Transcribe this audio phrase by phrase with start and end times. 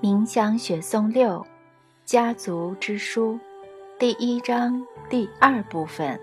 [0.00, 1.44] 冥想雪松六，
[2.04, 3.40] 家族之书，
[3.98, 6.20] 第一章第二部分。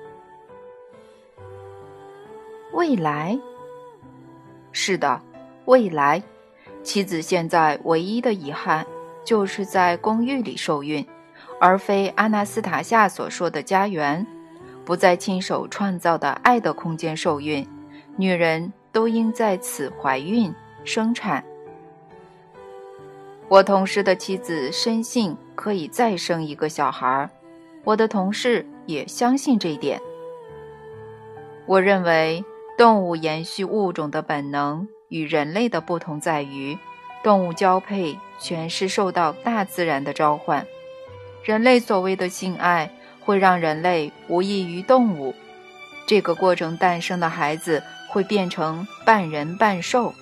[2.71, 3.37] 未来，
[4.71, 5.21] 是的，
[5.65, 6.23] 未来。
[6.81, 8.85] 妻子现在唯一的遗憾，
[9.25, 11.05] 就是在公寓里受孕，
[11.59, 14.25] 而非阿纳斯塔夏所说的家园，
[14.85, 17.67] 不在亲手创造的爱的空间受孕。
[18.15, 20.53] 女人都应在此怀孕
[20.85, 21.43] 生产。
[23.49, 27.29] 我同事的妻子深信可以再生一个小孩儿，
[27.83, 29.99] 我的同事也相信这一点。
[31.65, 32.43] 我认为
[32.77, 36.77] 动物延续物种的本能与人类的不同在于，
[37.23, 40.65] 动物交配全是受到大自然的召唤，
[41.43, 42.91] 人类所谓的性爱
[43.21, 45.33] 会让人类无异于动物，
[46.05, 47.83] 这个过程诞生的孩子
[48.13, 50.13] 会变成半人半兽。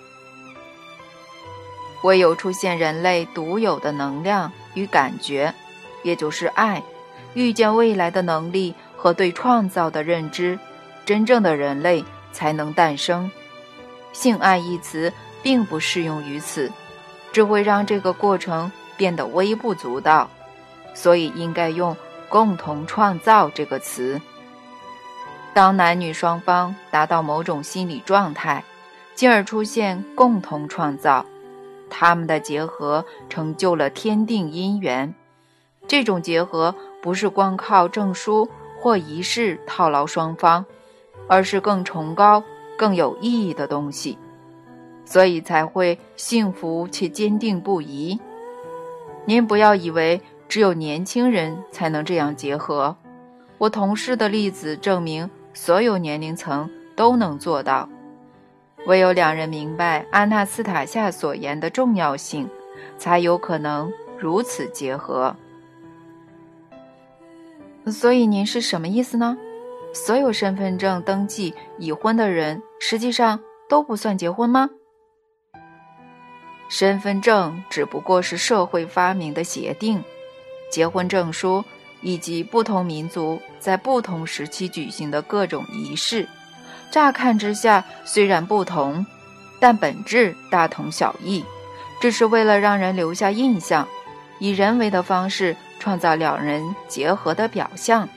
[2.04, 5.54] 唯有出现人类独有的能量与感觉，
[6.02, 6.82] 也就是爱，
[7.34, 10.58] 预见未来的能力和对创造的认知，
[11.06, 13.30] 真正的人类才能诞生。
[14.14, 15.12] 性爱一词
[15.44, 16.72] 并不适用于此，
[17.32, 20.30] 只会让这个过程变得微不足道，
[20.94, 21.96] 所以应该用
[22.30, 24.20] “共同创造”这个词。
[25.54, 28.64] 当男女双方达到某种心理状态，
[29.14, 31.26] 进而出现共同创造。
[31.90, 35.14] 他们的结合成就了天定姻缘，
[35.88, 38.48] 这种结合不是光靠证书
[38.80, 40.66] 或仪式套牢双方，
[41.28, 42.42] 而是更崇高、
[42.78, 44.18] 更有意义的东西，
[45.04, 48.18] 所以才会幸福且坚定不移。
[49.26, 52.96] 您不要以为只有年轻人才能这样结合，
[53.58, 57.88] 我同事的例子证明，所有年龄层都能做到。
[58.88, 62.50] 唯有两人明白阿纳斯塔夏所言的重要性，
[62.98, 65.36] 才有可能如此结合。
[67.88, 69.38] 所以您是什么意思呢？
[69.94, 74.70] 所有身份证登记已婚的人，实际上都不算结婚吗？
[76.70, 80.04] 身份证只不过是社会发明的协定，
[80.72, 81.64] 结婚证书
[82.02, 86.28] 以及不同民族在不同时期举行的各种仪式。
[86.90, 89.06] 乍看之下虽然不同，
[89.60, 91.46] 但本质大同小异，
[92.02, 93.88] 只是为了让人留下印象，
[94.40, 98.10] 以人为的方式创造两人结合的表象。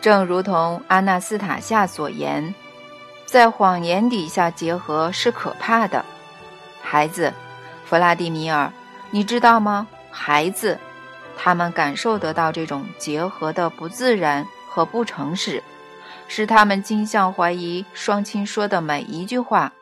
[0.00, 2.54] 正如同阿纳斯塔夏所言，
[3.26, 6.04] 在谎言底下结合是可怕的。
[6.82, 7.32] 孩子，
[7.84, 8.72] 弗拉迪米尔，
[9.10, 9.86] 你知道吗？
[10.10, 10.78] 孩子，
[11.42, 15.62] 他们感受得到这种结合的不自然和不诚实。
[16.28, 19.72] 使他们倾向怀疑双亲说的每一句话。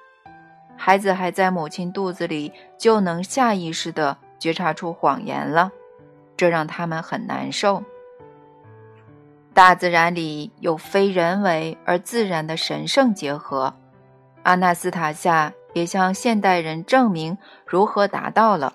[0.76, 5.70] 孩子还在母亲肚子里，就能下意识地觉察出谎言了，
[6.36, 7.82] 这让他们很难受。
[9.52, 13.74] 大自然里有非人为而自然的神圣结合，
[14.44, 17.36] 阿纳斯塔夏也向现代人证明
[17.66, 18.72] 如何达到了。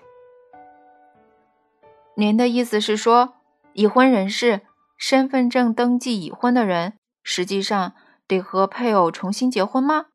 [2.15, 3.33] 您的意思是说，
[3.73, 4.61] 已婚人士
[4.97, 6.93] 身份证登记已婚的人？
[7.23, 7.93] 实际上
[8.27, 10.05] 得和配偶重新结婚吗？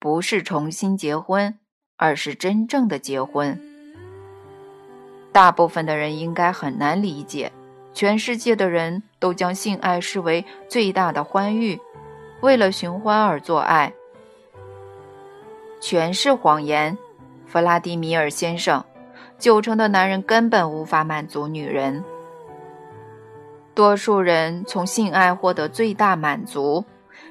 [0.00, 1.58] 不是重新结婚，
[1.96, 3.60] 而是真正的结婚。
[5.30, 7.52] 大部分的人应该很难理解，
[7.94, 11.80] 全世界的人都将性爱视为最大的欢愉，
[12.40, 13.94] 为了寻欢而做爱，
[15.80, 16.98] 全是谎言，
[17.46, 18.84] 弗拉迪米尔先生。
[19.42, 22.04] 九成的男人根本无法满足女人。
[23.74, 26.84] 多数人从性爱获得最大满足，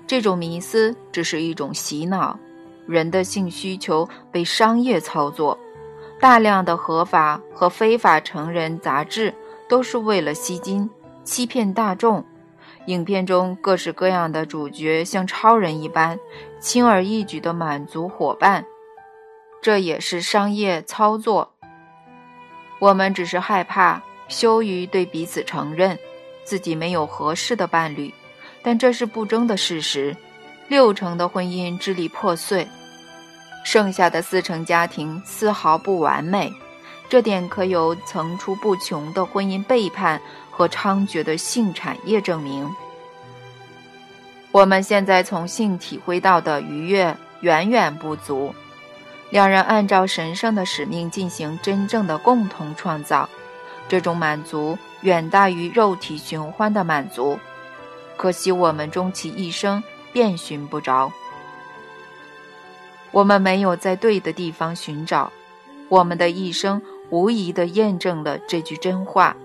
[0.06, 2.38] 这种迷思只是一种洗脑。
[2.86, 5.58] 人的性需求被商业操作，
[6.20, 9.34] 大量的合法和非法成人杂志
[9.70, 10.90] 都是为了吸金、
[11.24, 12.26] 欺骗大众。
[12.88, 16.20] 影片中各式各样的主角像超人一般，
[16.59, 18.66] 轻而易举地满足伙伴，
[19.62, 21.53] 这也是商业操作。
[22.82, 25.96] 我们只是害怕、羞于对彼此承认。
[26.44, 28.12] 自己没有合适的伴侣，
[28.64, 30.18] 但这是不争的事实。
[30.68, 32.68] 六成的婚姻支离破碎，
[33.64, 36.52] 剩下的四成家庭丝毫不完美，
[37.08, 40.20] 这点可有层出不穷的婚姻背叛
[40.50, 42.68] 和猖獗的性产业证明。
[44.52, 48.54] 我们现在从性体会到的愉悦远远不足。
[49.32, 53.28] 两人按照神圣的使命进行真正的共同创造，
[53.90, 54.78] 这种满足。
[55.02, 57.40] 远大于肉体寻欢的满足，
[58.18, 59.84] 可惜我们终其一生
[60.14, 61.12] 遍寻不着。
[63.10, 65.32] 我们没有在对的地方寻找，
[65.90, 66.80] 我们的一生
[67.10, 69.36] 无疑地验证了这句真话。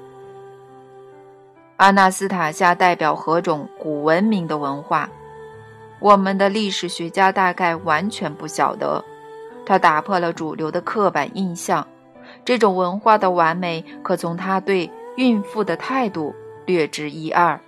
[1.78, 5.08] 阿纳斯塔夏代表何种古文明的文化？
[6.00, 9.02] 我们的历史学家大概完全不晓得。
[9.66, 11.86] 他打破了主流的刻板印象，
[12.44, 16.34] 这种文化的完美可从他对孕妇的态度
[16.64, 17.60] 略知一二。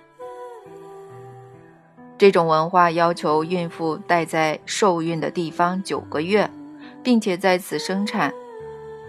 [2.17, 6.49] 这种文化要求孕妇待在受孕的地方九个月，
[7.03, 8.33] 并且在此生产，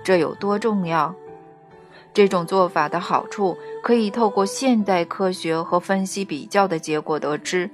[0.05, 1.15] 这有多重要？
[2.13, 7.71] 这种做法的好处，可以透过现代科学和分析比较的结果得知：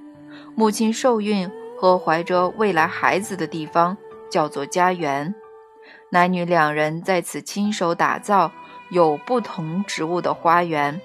[0.55, 3.97] 母亲受孕和怀着未来孩子的地方
[4.31, 5.35] 叫做家园，
[6.11, 8.51] 男女两人在此亲手打造
[8.91, 11.01] 有不同植物的花园。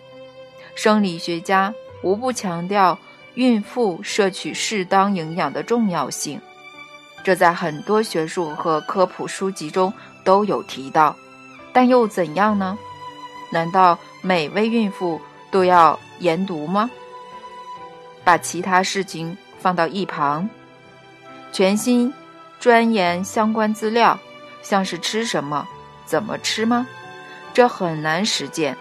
[0.75, 1.73] 生理学家
[2.03, 2.97] 无不强调
[3.35, 6.39] 孕妇摄取适当营养的重要性，
[7.23, 9.91] 这在很多学术和科普书籍中
[10.23, 11.15] 都有提到。
[11.73, 12.77] 但又怎样呢？
[13.51, 15.19] 难道每位孕妇
[15.49, 16.89] 都要研读吗？
[18.23, 20.49] 把其他事情放到一旁，
[21.51, 22.13] 全心
[22.61, 24.19] 钻研相关资料，
[24.61, 25.67] 像是吃什么、
[26.05, 26.85] 怎么吃吗？
[27.55, 28.77] 这很难实践。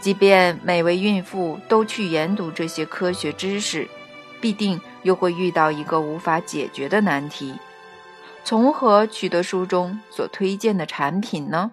[0.00, 3.88] 即便每位孕妇都去研读这些科学知识，
[4.38, 7.58] 必定又会遇到一个无法解决的难题：
[8.44, 11.72] 从何取得书中所推荐的产品呢？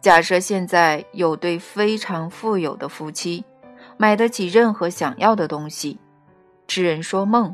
[0.00, 3.44] 假设现在有对非常富有的夫妻，
[3.98, 5.98] 买得起任何想要的东西，
[6.70, 7.52] 痴人说梦，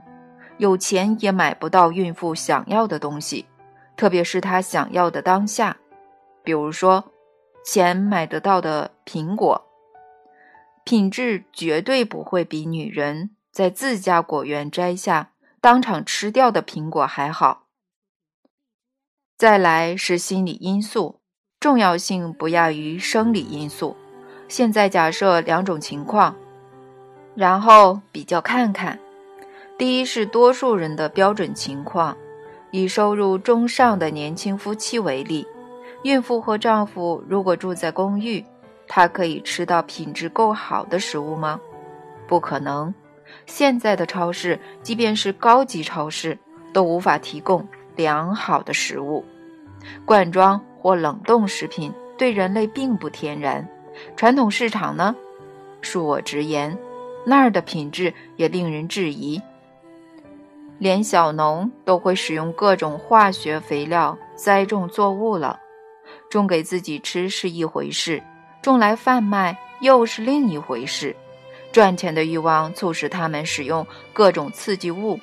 [0.59, 3.47] 有钱也买不到孕妇想要的东西，
[3.97, 5.79] 特别是她想要的当下，
[6.45, 7.03] 比如说，
[7.65, 9.65] 钱买得到的苹果，
[10.85, 15.31] 品质绝对不会比女人在自家果园摘下
[15.63, 17.69] 当场吃掉的苹果还好。
[19.39, 21.21] 再来是心理因素。
[21.59, 23.97] 重要性不亚于生理因素。
[24.47, 26.37] 现在假设两种情况，
[27.35, 29.01] 然后比较看看。
[29.79, 32.17] 第一是多数人的标准情况，
[32.71, 35.47] 以收入中上的年轻夫妻为例，
[36.03, 38.43] 孕妇和丈夫如果住在公寓，
[38.89, 41.61] 他可以吃到品质够好的食物吗？
[42.27, 42.93] 不可能。
[43.45, 46.39] 现在的超市，即便是高级超市，
[46.73, 49.25] 都无法提供良好的食物，
[50.05, 50.61] 罐装。
[50.79, 53.69] 或冷冻食品对人类并不天然，
[54.15, 55.17] 传统市场呢？
[55.83, 56.79] 恕我直言，
[57.25, 59.43] 那儿的品质也令人质疑。
[60.79, 65.59] 连小农都会使用各种化学肥料栽种作物了，
[66.31, 68.23] 种给自己吃是一回事，
[68.63, 71.17] 种来贩卖又是另一回事。
[71.73, 75.21] 赚钱的欲望促使他们使用各种刺激物，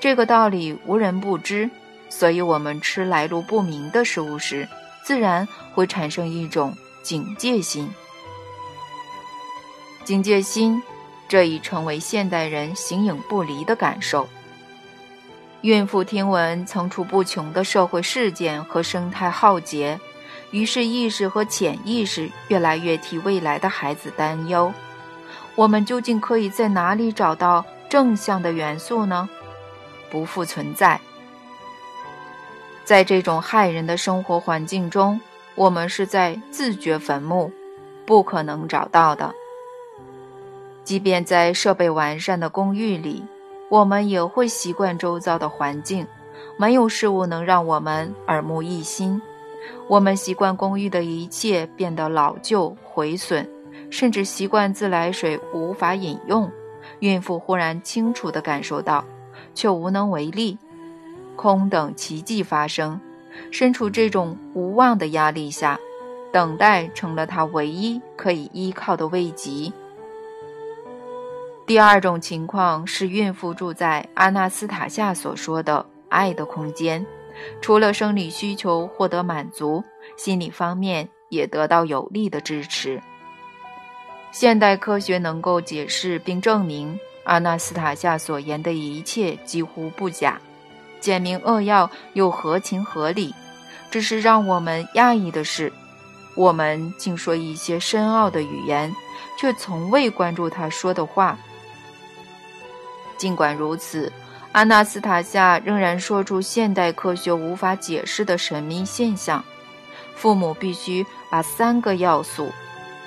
[0.00, 1.70] 这个道理无人不知。
[2.08, 4.68] 所以，我们吃来路不明的食物时，
[5.04, 7.88] 自然会产生一种警戒心，
[10.04, 10.80] 警戒心，
[11.26, 14.28] 这已成为现代人形影不离的感受。
[15.64, 19.98] 孕妇听闻层出不穷的社会事件和生态浩劫，
[20.50, 24.70] 于是意识和潜意识越来越替未来的孩子担忧。
[25.54, 29.26] 我们究竟可以在哪里找到正向的元素呢？
[30.10, 31.00] 不复存在。
[32.84, 35.18] 在这种害人的生活环境中，
[35.54, 37.50] 我们是在自掘坟墓，
[38.04, 39.32] 不可能找到的。
[40.84, 43.24] 即便在设备完善的公寓里，
[43.74, 46.06] 我们也会习惯周遭的环境，
[46.56, 49.20] 没有事物能让我们耳目一新。
[49.88, 53.50] 我们习惯公寓的一切变得老旧毁损，
[53.90, 56.48] 甚至习惯自来水无法饮用。
[57.00, 59.04] 孕妇忽然清楚地感受到，
[59.56, 60.56] 却无能为力。
[61.34, 63.00] 空等奇迹发生，
[63.50, 65.76] 身处这种无望的压力下，
[66.32, 69.72] 等待成了她唯一可以依靠的慰藉。
[71.66, 77.04] 第二种情况是，孕妇住在阿纳斯塔夏所说的爱的空间，
[77.62, 79.82] 除了生理需求获得满足，
[80.18, 83.02] 心理方面也得到有力的支持。
[84.30, 90.38] 现代科学能够解释并证明阿纳斯塔夏所言的一切几乎不假。
[91.00, 93.34] 简明扼要又合情合理，
[93.90, 95.72] 只是让我们讶异的是，
[96.34, 98.94] 我们竟说一些深奥的语言，
[99.40, 101.38] 却从未关注他说的话。
[103.24, 104.12] 尽管如此，
[104.52, 109.42] 阿纳斯塔夏仍然说出现代科学无法解释的神秘现象：
[110.14, 112.52] 父母必须把三个要素、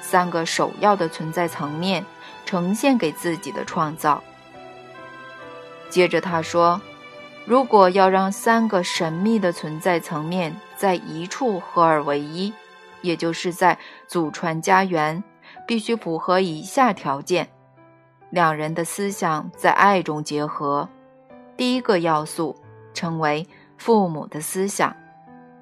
[0.02, 2.04] 三个首要的存在层面
[2.48, 4.24] 呈现给自己的创造。
[5.88, 6.82] 接着他说
[7.46, 12.52] ：“如果要让三个神秘的存在层面在一处合而为一，
[13.04, 15.24] 也就是在祖传家园，
[15.68, 17.48] 必须符合以下条件：
[18.30, 20.90] 两人的思想在爱中结合。
[21.56, 22.56] 第一个要素
[22.94, 24.92] 称为父母的思想；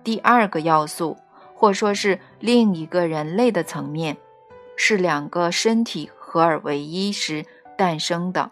[0.03, 1.17] 第二个要素，
[1.53, 4.17] 或说是另一个人类的层面，
[4.75, 7.45] 是两个身体合而为一时
[7.77, 8.51] 诞生的。”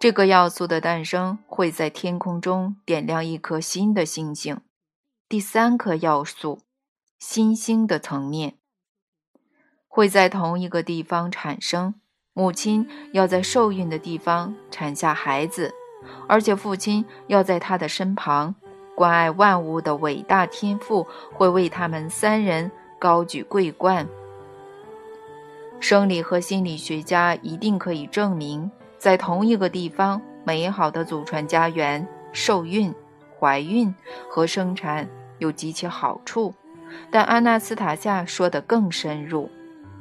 [0.00, 4.58] 这个要素的诞生会在天空中点亮一颗新的星星。
[5.28, 6.62] 第三颗要素，
[7.18, 8.56] 新星的层面，
[9.86, 11.94] 会在同一个地方产生。
[12.40, 15.70] 母亲要在受孕的地方产下孩子，
[16.26, 18.54] 而且父亲要在他的身旁。
[18.94, 24.08] 关爱万物的伟大天赋会为他们三人高举桂冠。
[25.80, 28.70] 生理和心理学家一定可以证明。
[28.96, 32.94] 在同一个地方，美好的祖传家园，受孕、
[33.38, 33.94] 怀孕
[34.30, 35.06] 和生产
[35.36, 36.54] 有极其好处。
[37.10, 39.50] 但阿纳斯塔夏说得更深入，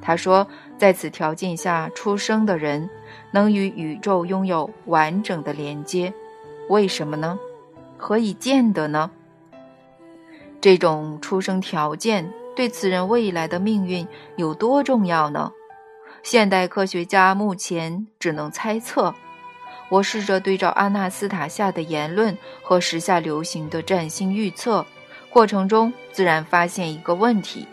[0.01, 0.48] 他说，
[0.79, 2.89] 在此条件下出生的人
[3.31, 6.12] 能与宇宙拥有完整的连接。
[6.69, 7.38] 为什么呢？
[7.98, 9.12] 何以见得呢？
[10.62, 14.07] 这种出生条件对此人未来的命运
[14.38, 15.51] 有多重要呢？
[16.24, 19.13] 现代科学家目前只能猜测。
[19.89, 24.86] 我试着对照阿纳斯塔夏的言论和时下流行的占星预测，
[25.29, 27.67] 过程中自然发现一个问题：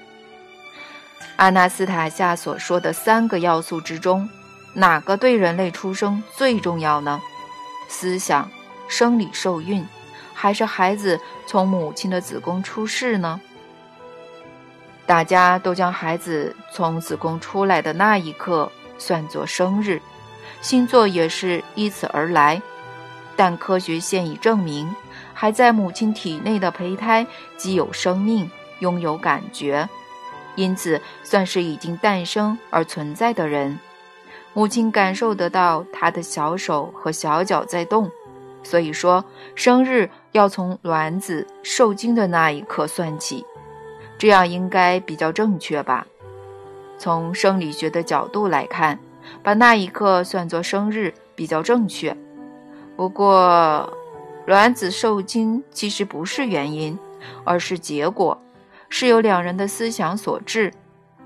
[1.37, 4.29] 阿纳斯塔夏所说的三个要素之中，
[4.73, 7.21] 哪个对人类出生最重要呢？
[7.89, 8.51] 思想、
[8.89, 9.87] 生理受孕，
[10.33, 13.41] 还是孩子从母亲的子宫出世呢？
[15.05, 20.01] 大家都将孩子从子宫出来的那一刻算作生日，
[20.63, 22.61] 星座也是依此而来。
[23.37, 24.97] 但科学现已证明，
[25.35, 27.27] 还在母亲体内的胚胎
[27.59, 29.87] 既有生命，拥有感觉，
[30.57, 33.79] 因此算是已经诞生而存在的人。
[34.53, 38.11] 母亲感受得到他的小手和小脚在动，
[38.63, 43.45] 所以说生日要从卵子受精的那一刻算起。
[44.19, 46.07] 这样应该比较正确吧？
[46.99, 48.99] 从生理学的角度来看，
[49.43, 52.17] 把那一刻算作生日比较正确。
[52.97, 53.93] 不过，
[54.47, 56.99] 卵子受精其实不是原因，
[57.45, 58.41] 而是结果，
[58.89, 60.73] 是由两人的思想所致。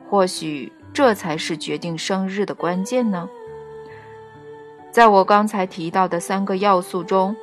[0.08, 3.28] 或许这才是决定生日的关键呢。
[4.90, 7.36] 在我刚才提到的三个要素中，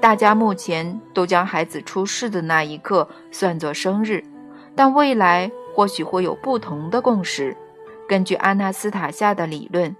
[0.00, 4.24] 大家目前都将孩子出世的那一刻算作生日。
[4.74, 7.56] 但未来或许会有不同的共识。
[8.08, 9.94] 根据阿纳斯塔夏的理论，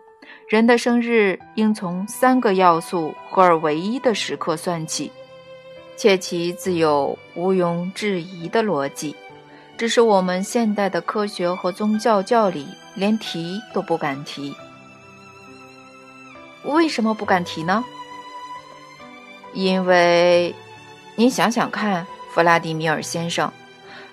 [0.48, 5.10] 人的生日应从三个要素合而为一的时刻算起，
[5.96, 9.16] 且其自有毋庸置疑的逻辑，
[9.76, 14.54] 只是我们现代的科学和宗教教理连提都不敢提。
[16.64, 17.84] 为什么不敢提呢？
[19.52, 20.54] 因为，
[21.14, 23.52] 您想想看，弗拉迪米尔先生。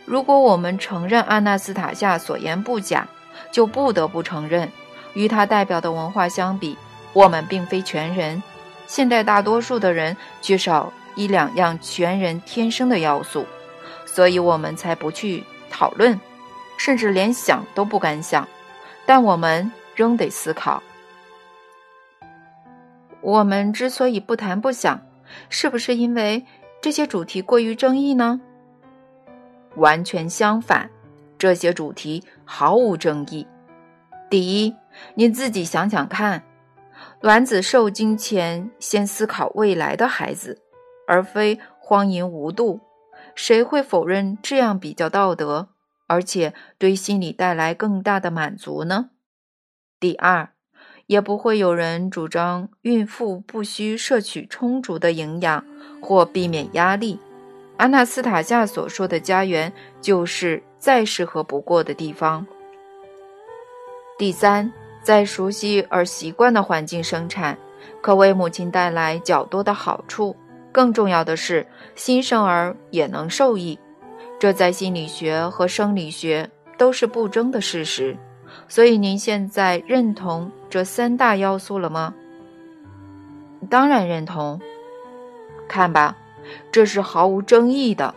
[0.06, 3.08] 如果我们承认阿纳斯塔夏所言不假，
[3.52, 4.70] 就不得不承认，
[5.14, 6.78] 与他代表的文化相比，
[7.14, 8.44] 我们并非全人。
[8.86, 13.46] 现代大多数的人缺少一两样全人天生的要素，
[14.06, 15.44] 所以我们才不去
[15.74, 16.20] 讨论，
[16.78, 18.48] 甚至连想都不敢想。
[19.08, 20.82] 但我们仍得思考。
[23.22, 25.02] 我们之所以不谈不想，
[25.50, 26.46] 是不是因为
[26.80, 28.40] 这些主题过于争议呢？
[29.76, 30.90] 完全相反，
[31.40, 33.48] 这些主题毫无争议。
[34.30, 34.76] 第一，
[35.16, 36.44] 你自己想想看，
[37.22, 40.62] 卵子受精前先思考未来的孩子，
[41.08, 42.80] 而非荒淫无度，
[43.36, 45.70] 谁会否认这样比较道德，
[46.08, 49.10] 而且对心理带来更大的满足呢？
[50.00, 50.50] 第二，
[51.08, 55.66] 也不会有人主张孕妇不需摄取充足的营养
[56.02, 57.20] 或避免压力。
[57.78, 62.46] 阿纳斯塔夏所说的家园，就是再适合不过的地方。
[64.18, 64.72] 第三，
[65.02, 67.58] 在熟悉而习惯的环境生产，
[68.00, 70.36] 可为母亲带来较多的好处。
[70.74, 71.66] 更重要的是，
[71.96, 73.80] 新生儿也能受益，
[74.38, 78.18] 这在心理学和生理学都是不争的事实。
[78.68, 82.14] 所以，您现在认同这三大要素了吗？
[83.70, 84.60] 当然认同。
[85.70, 86.18] 看吧。
[86.74, 88.14] 这是毫无争议的，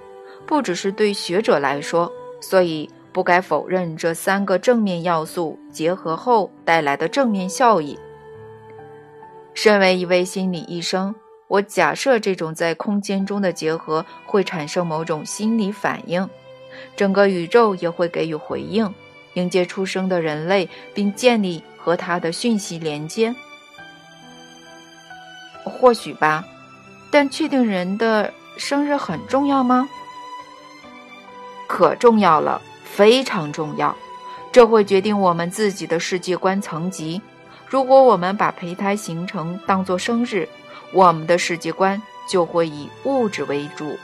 [0.47, 2.11] 不只是对学者来说，
[2.41, 7.97] 所以不该否认这三个正面要素结合后带来的正面效益。
[9.55, 11.15] 身为一位心理医生，
[11.49, 16.29] 我假设这种在空间中的结合会产生某种心理反应，
[16.97, 18.93] 整个宇宙也会给予回应，
[19.35, 23.35] 迎接出生的人类，并建立和他的讯息连接。
[25.65, 26.45] 或许吧，
[27.11, 29.89] 但确定人的生日很重要吗？
[31.69, 33.95] 可重要了，非常重要。
[34.53, 37.21] 这会决定我们自己的世界观层级。
[37.69, 40.49] 如果我们把胚胎形成当作生日，
[40.93, 43.97] 我们的世界观就会以物质为主；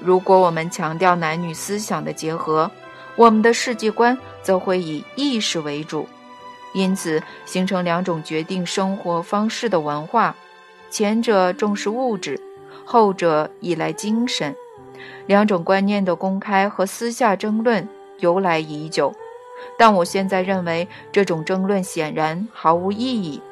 [0.00, 2.70] 如果我们强调男女思想的结合，
[3.16, 6.08] 我们的世界观则会以意识为主。
[6.72, 10.34] 因此，形成两种决定生活方式的文化：
[10.88, 12.40] 前者重视物质，
[12.84, 14.54] 后者依赖精神。
[15.26, 19.14] 两种观念的公开和私下争论由来已久。
[19.76, 23.42] 但我现在认为，这种争论显然毫无意义。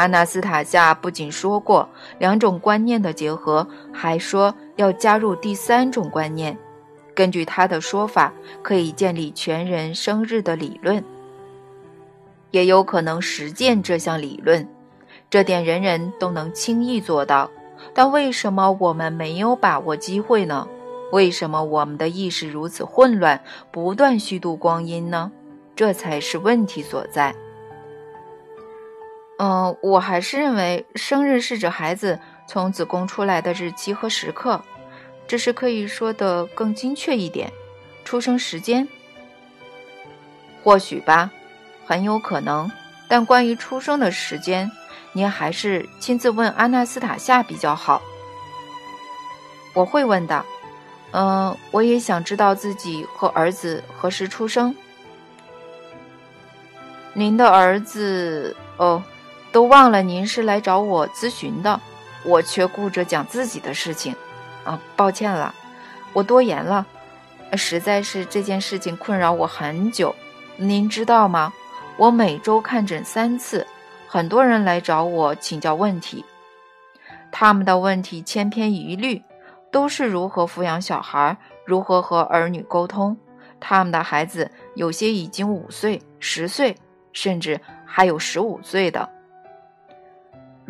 [0.00, 1.86] 阿纳斯塔夏不仅说过
[2.18, 6.56] 两种观念的结合，还说要加入第三种观念。
[7.14, 11.04] 根据他的说法，可以建立全人生日的理论，
[12.50, 14.66] 也有可能实践这项理论。
[15.28, 17.50] 这点人人都能轻易做到。
[17.92, 20.66] 但为什么我们没有把握机会呢？
[21.12, 23.38] 为什么我们的意识如此混乱，
[23.70, 25.30] 不断虚度光阴呢？
[25.76, 27.34] 这才是问题所在。
[29.42, 34.62] 嗯，我还是认为生日是指孩子从子宫出来的日期和时刻，
[35.26, 37.50] 只是可以说的更精确一点。
[38.04, 38.86] 出生时间，
[40.62, 41.30] 或许吧，
[41.86, 42.70] 很有可能。
[43.08, 44.70] 但关于出生的时间，
[45.14, 48.02] 您还是亲自问阿纳斯塔夏比较好。
[49.72, 50.44] 我会问的。
[51.12, 54.76] 嗯，我也想知道自己和儿子何时出生。
[57.14, 59.02] 您的儿子哦，
[59.52, 61.80] 都忘了您是来找我咨询的，
[62.24, 64.14] 我却顾着讲自己的事情，
[64.64, 65.54] 啊，抱歉了，
[66.12, 66.86] 我多言了，
[67.56, 70.14] 实在是这件事情困扰我很久。
[70.56, 71.52] 您知道吗？
[71.96, 73.66] 我每周看诊三次，
[74.06, 76.24] 很多人来找我请教问题，
[77.30, 79.22] 他们的问题千篇一律。
[79.72, 83.16] 都是如何抚养小孩，如何和儿女沟通。
[83.60, 86.76] 他们的孩子有些已经五岁、十岁，
[87.12, 89.08] 甚至还有十五岁的。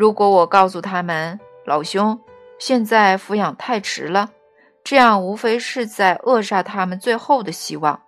[0.01, 2.19] 如果我告诉他们，老兄，
[2.59, 4.31] 现在抚养太迟了，
[4.83, 8.01] 这样无非是在扼杀他们最后的希望。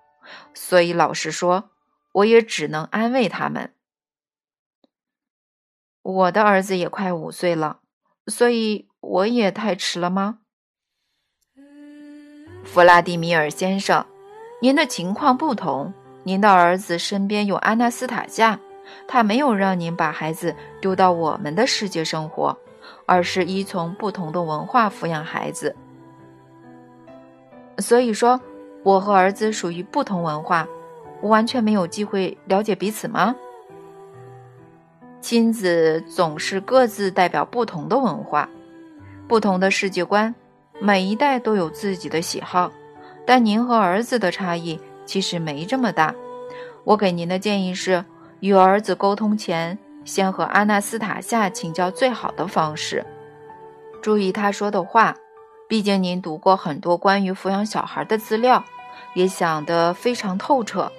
[0.54, 1.68] 所以，老实说，
[2.12, 3.74] 我也只能安慰他们。
[6.00, 7.80] 我的儿子也快五岁了，
[8.26, 10.38] 所以我也太迟了吗？
[12.64, 14.06] 弗拉迪米尔先生，
[14.62, 15.92] 您的情况不同。
[16.24, 18.58] 您的儿子身边有阿纳斯塔夏，
[19.06, 22.56] 他没有让您把孩子丢到我们的世界生活，
[23.06, 25.74] 而是依从不同的文化抚养孩子。
[27.78, 28.40] 所以说，
[28.82, 30.68] 我和儿子属于不同文化，
[31.22, 33.34] 完全没有机会了解彼此吗？
[35.20, 38.48] 亲子总是各自代表不同的文化，
[39.28, 40.34] 不同的世界观。
[40.80, 42.72] 每一代都有自己的喜好，
[43.24, 46.12] 但您和儿子的差异其实没这么大。
[46.82, 48.04] 我给您的建议是，
[48.42, 53.06] 与儿子沟通前，先和阿纳斯塔夏请教最好的方式。
[54.02, 55.14] 注意他说的话，
[55.68, 58.64] 毕竟您读过很多关于抚养小孩的资料，
[59.14, 60.90] 也想得非常透彻，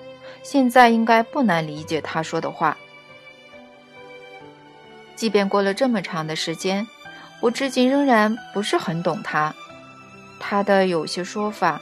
[0.41, 2.77] 现在应该不难理解他说的话。
[5.13, 6.87] 即便过了这么长的时间，
[7.41, 9.53] 我至今仍然不是很懂他。
[10.39, 11.81] 他的有些说法，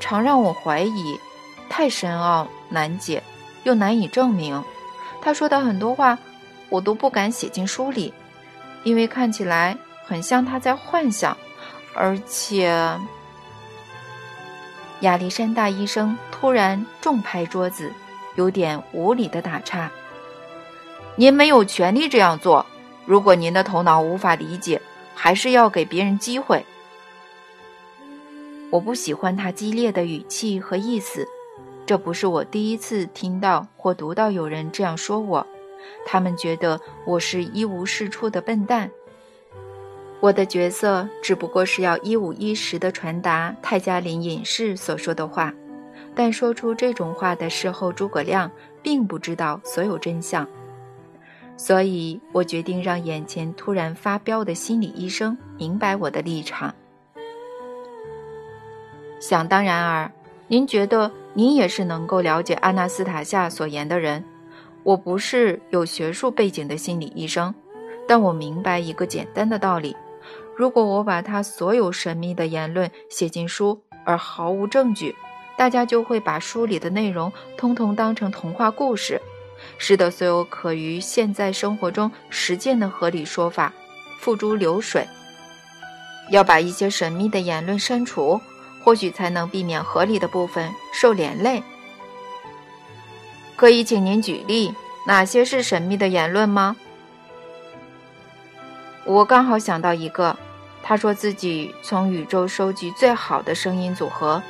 [0.00, 1.16] 常让我怀疑，
[1.68, 3.22] 太深奥难解，
[3.62, 4.60] 又难以证明。
[5.20, 6.18] 他说的很多话，
[6.68, 8.12] 我都不敢写进书里，
[8.84, 11.36] 因为看起来很像他在幻想。
[11.94, 12.72] 而且，
[15.00, 17.92] 亚历山大医生突然重拍桌子，
[18.36, 19.90] 有点无理的打岔
[21.16, 22.64] ：“您没有权利这样做。
[23.06, 24.80] 如果您的头脑无法理解，
[25.14, 26.64] 还是要给别人机会。”
[28.70, 31.26] 我不喜欢他激烈的语气和意思，
[31.86, 35.46] 这不是我第一次听到或读到有人这样说我。
[36.06, 38.90] 他们觉得我是一无是处的笨蛋。
[40.20, 45.52] 我的角色只不过是要一五一十地传达泰加林隐士所说的话，
[46.14, 48.50] 但说出这种话的事后，诸葛亮
[48.82, 50.46] 并不知道所有真相。
[51.56, 56.74] 所以我决定让眼前突然发飙的心理医生明白我的立场。
[59.20, 60.10] 想当然尔，
[60.48, 64.24] 您觉得您也是能够了解阿纳斯塔夏所言的人。
[64.82, 67.54] 我不是有学术背景的心理医生，
[68.08, 69.94] 但我明白一个简单的道理：
[70.56, 75.14] 如果我把他所有神秘的言论写进书，而毫无证据，
[75.56, 79.20] 大家就会把书里的内容通通当成童话故事，
[79.76, 83.72] 使得所有可于现在生活中实践的合理说法
[84.18, 85.06] 付诸流水。
[86.30, 88.40] 要把一些神秘的言论删除，
[88.82, 91.62] 或许才能避免合理的部分受连累。
[93.56, 94.74] 可以请您举例，
[95.06, 96.76] 哪些是神秘的言论吗？
[99.04, 100.36] 我刚好想到一个，
[100.82, 104.42] 他说自己从宇宙收集最好的声音组合，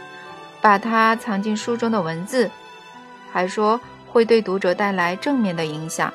[0.61, 2.51] 把它藏进书中的文字，
[3.33, 6.13] 还说会对读者带来正面的影响。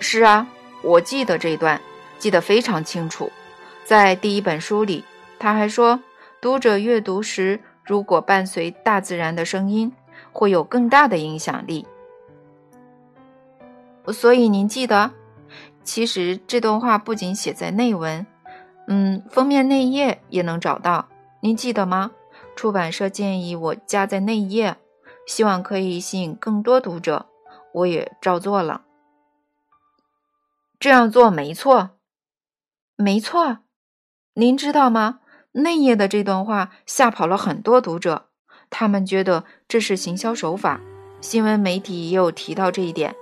[0.00, 0.46] 是啊，
[0.82, 1.80] 我记得这段，
[2.18, 3.32] 记得非常清楚。
[3.84, 5.04] 在第一本书里，
[5.38, 6.00] 他还说，
[6.44, 9.90] 读者阅读时如果伴随大自然的声音，
[10.30, 11.86] 会有更大的影响力。
[14.12, 15.12] 所以您记得，
[15.84, 18.26] 其实这段话不仅写在内文，
[18.88, 21.08] 嗯，封面内页也能找到。
[21.40, 22.10] 您记得吗？
[22.54, 24.76] 出版社建议我加在内页，
[25.26, 27.24] 希望可以吸引更多读者，
[27.72, 28.82] 我也照做了。
[30.78, 31.92] 这样做没错，
[32.96, 33.60] 没错。
[34.34, 35.20] 您知道吗？
[35.56, 38.24] 内页的这段话吓跑了很多读者，
[38.70, 40.80] 他们觉得这是行销手法。
[41.20, 43.14] 新闻媒体也有提到这一点，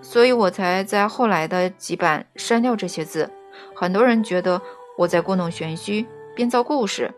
[0.00, 3.28] 所以我才在后来的几版删掉这些字。
[3.74, 4.62] 很多人觉得
[4.96, 7.12] 我在故弄玄虚，编造故事。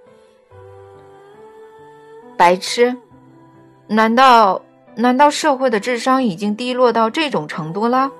[2.39, 2.97] 白痴！
[3.89, 4.63] 难道
[4.97, 8.11] 难道社会的智商已经低落到这种程度了？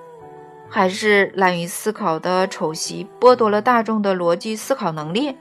[0.69, 5.35] 还是懒于思考的丑习剥夺了大众的逻辑思考能力。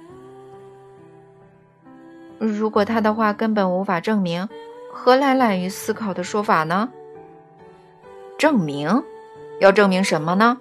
[2.47, 4.49] 如果他的话根本无法证明，
[4.93, 6.89] 何来懒于思考的说法呢？
[8.37, 9.03] 证明？
[9.61, 10.59] 要证明什么呢？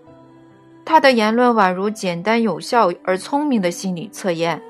[0.86, 4.62] 他的言论宛如简单有效而聪明的心理测验，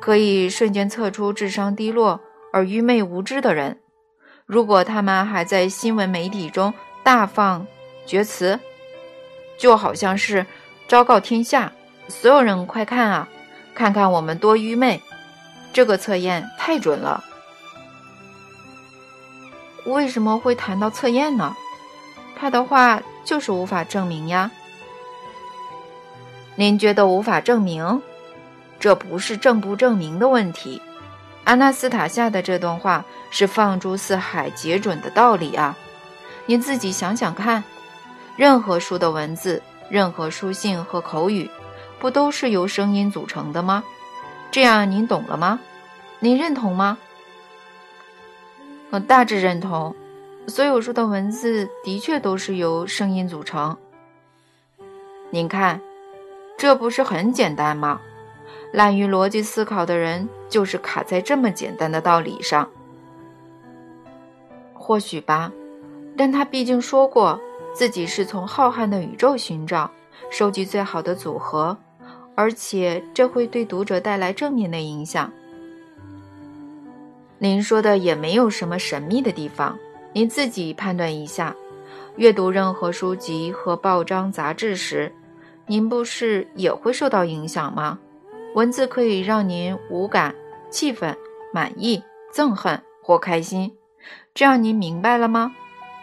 [0.00, 2.18] 可以瞬间测出智商低落
[2.52, 3.78] 而愚昧无知的人。
[4.46, 7.66] 如果他们还在新闻媒体中大放。
[8.06, 8.58] 厥词，
[9.58, 10.46] 就好像是
[10.86, 11.70] 昭告天下，
[12.08, 13.28] 所有人快看啊，
[13.74, 14.98] 看看我们多愚昧！
[15.78, 17.22] 这个测验太准了。
[19.84, 21.54] 为什么会谈到测验呢？
[22.34, 24.50] 他的话就是无法证明呀。
[26.56, 28.02] 您觉得无法证明？
[28.80, 30.82] 这不是证不证明的问题。
[31.44, 35.76] 阿纳斯塔夏的这段话是放诸四海皆准的道理啊！
[36.46, 37.62] 您自己想想看。
[38.34, 41.48] 任何书的文字，任何书信和口语，
[42.00, 43.84] 不都是由声音组成的吗？
[44.50, 45.60] 这样您懂了吗？
[46.20, 46.98] 您认同吗？
[48.90, 49.94] 我大致认同，
[50.48, 53.76] 所有说的文字的确都是由声音组成。
[55.30, 55.80] 您看，
[56.56, 58.00] 这不是很简单吗？
[58.72, 62.68] 滥于逻辑思考的人，就是卡在这么简单的道理上。
[64.74, 65.52] 或许吧，
[66.16, 67.40] 但他毕竟说过。
[67.74, 69.88] 自己是从浩瀚的宇宙寻找、
[70.32, 71.76] 收集最好的组合，
[72.34, 75.30] 而且这会对读者带来正面的影响。
[77.38, 79.78] 您说的也没有什么神秘的地方，
[80.12, 81.54] 您自己判断一下。
[82.16, 85.12] 阅读任何书籍和报章杂志时，
[85.66, 87.98] 您不是也会受到影响吗？
[88.54, 90.34] 文字可以让您无感、
[90.68, 91.16] 气愤、
[91.52, 92.02] 满意、
[92.34, 93.76] 憎恨或开心，
[94.34, 95.54] 这样您明白了吗？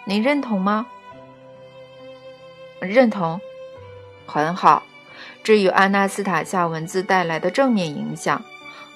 [0.05, 0.87] 您认同吗？
[2.79, 3.41] 认同，
[4.25, 4.83] 很好。
[5.43, 8.41] 至于阿纳斯塔夏文字带来的正面影响，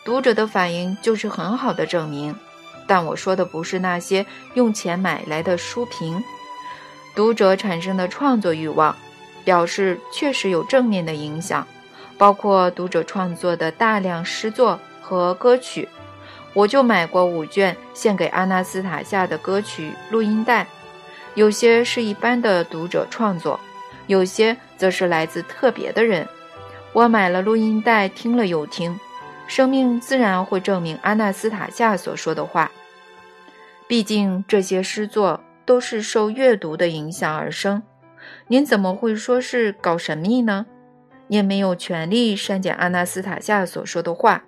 [0.09, 2.35] 读者的反应就是很好的证明。
[2.87, 6.19] 但我说的不是那些用钱买来的书评，
[7.15, 8.95] 读者产生的创作欲望，
[9.45, 11.67] 表示确实有正面的影响，
[12.17, 15.87] 包括读者创作的大量诗作和歌曲。
[16.55, 20.65] 我就买过五卷献给阿纳斯塔夏的歌曲录音带，
[21.35, 23.59] 有些是一般的读者创作。
[24.07, 26.27] 有些则是来自特别的人，
[26.93, 28.99] 我买了录音带，听了又听。
[29.49, 32.71] 生命自然会证明阿纳斯塔夏所说的话。
[33.87, 37.81] 毕竟这些诗作都是受阅读的影响而生。
[38.47, 40.65] 您怎么会说是搞神秘呢？
[41.27, 44.43] 您没有权利删减阿纳斯塔夏所说的话。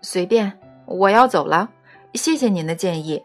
[0.00, 1.68] 随便，我要走了。
[2.14, 3.22] 谢谢您的建议。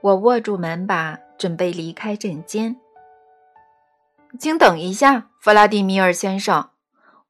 [0.00, 1.20] 我握住门把。
[1.36, 2.76] 准备离开诊间，
[4.38, 6.70] 请等一下，弗拉迪米尔先生。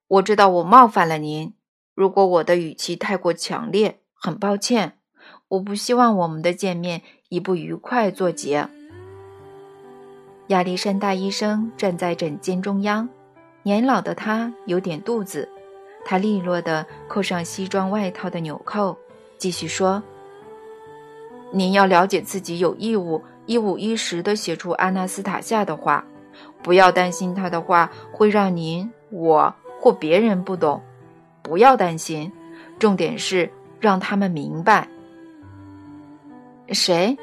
[0.06, 1.54] 我知道我冒犯了您。
[1.94, 4.98] 如果我的语气太过强烈，很抱歉。
[5.48, 8.68] 我不希望我们的见面以不愉快作结。
[10.48, 13.08] 亚历山大医生站在诊间中央，
[13.62, 15.48] 年老的他有点肚子，
[16.04, 18.98] 他利落地扣上西装外套的纽扣，
[19.38, 20.02] 继续说
[21.50, 26.04] ：“您要了解自己有义务一五一十地写出阿纳斯塔夏的话，
[26.62, 30.80] 不要担心他的话会让您、我或别人不懂，
[31.42, 32.32] 不要担心，
[32.78, 34.88] 重点是让他们明白。
[36.72, 37.14] 谁？”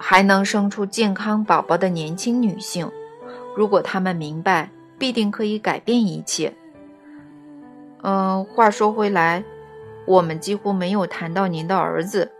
[0.00, 2.90] 还能生出健康宝宝的年轻女性，
[3.54, 6.50] 如果他们明白，必定可以改变一切。
[8.00, 9.44] 嗯，话说回来，
[10.06, 12.32] 我们几乎没有谈到您的儿子，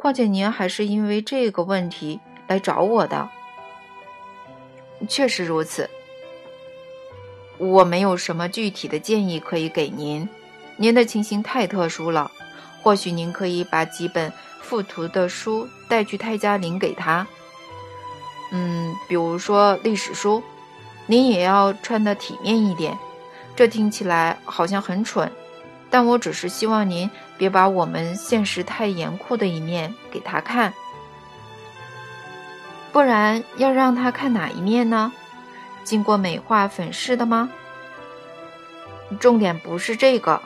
[0.00, 3.28] 况且您还是因为这个问题来找我的。
[5.08, 5.88] 确实如此，
[7.58, 10.28] 我没有什么具体的建议可以给您，
[10.76, 12.30] 您的情形太特殊了。
[12.82, 14.32] 或许您可以把几本。
[14.60, 17.26] 附图的书带去泰加林给他。
[18.52, 20.42] 嗯，比如说历史书，
[21.06, 22.94] 您也要穿的体面一点。
[23.56, 25.32] 这听起来好像很蠢，
[25.88, 30.74] 但我只是希望您别把我们现实太严酷的一面给他看。
[32.92, 35.10] 不然要让他看哪一面呢？
[35.88, 37.48] 经过美化粉饰的吗？
[39.18, 40.42] 重点不是这个，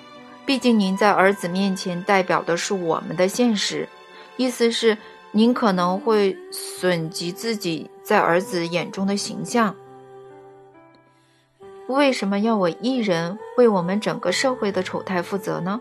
[0.46, 3.88] 毕竟您在儿子面前代表的是我们的现实。
[4.36, 4.96] 意思是，
[5.32, 9.74] 您可能会损及自己在儿子眼中的形象。
[11.88, 15.80] 为什么要我一人为我们整个社会的丑态负责呢？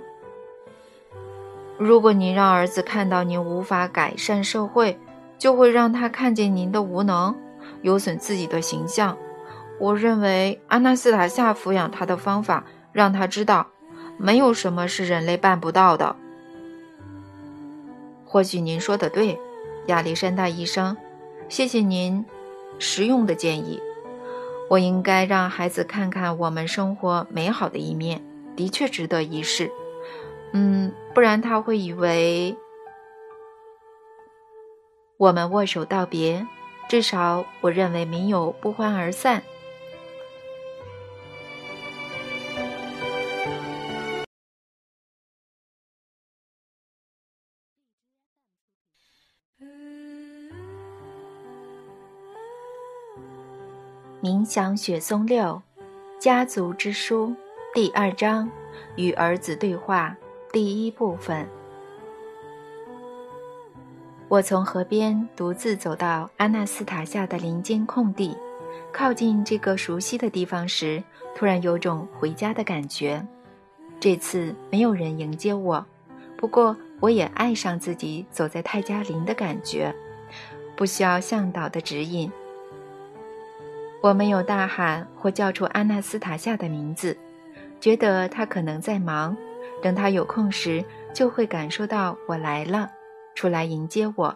[1.78, 5.00] 如果您让儿子看到您无法改善社会，
[5.38, 7.36] 就会让他看见您的无能，
[7.84, 9.16] 有损自己的形象。
[9.82, 13.66] 我认为阿纳斯塔夏抚养他的方法，让他知道，
[14.16, 16.16] 没有什么是人类办不到的。
[18.24, 19.40] 或许您说的对，
[19.88, 20.96] 亚历山大医生，
[21.50, 22.24] 谢谢您
[22.78, 23.82] 实用的建议。
[24.70, 28.24] 我应该让孩子看看我们生活美好的一面，
[28.56, 29.72] 的确值得一试。
[30.54, 32.56] 嗯，不然他会以为
[35.18, 36.46] 我们握手道别，
[36.88, 39.42] 至少我认为没有不欢而散。
[54.22, 55.60] 冥想雪松六，
[56.20, 57.34] 家族之书
[57.74, 58.48] 第二章，
[58.96, 60.16] 与儿子对话
[60.54, 61.48] 第一部分。
[64.28, 68.38] 我从河边独自走到阿纳斯塔夏的林间空地，
[68.94, 71.04] 靠近这个熟悉的地方时，
[71.34, 73.26] 突然有种回家的感觉。
[74.00, 75.84] 这次没有人迎接我，
[76.38, 79.92] 不过我也爱上自己走在泰加林的感觉，
[80.76, 82.32] 不需要向导的指引。
[84.02, 87.16] 我没有大喊或叫出阿纳斯塔夏的名字，
[87.80, 89.38] 觉得他可能在忙。
[89.80, 90.84] 等他有空时，
[91.14, 92.90] 就会感受到我来了，
[93.36, 94.36] 出来迎接我。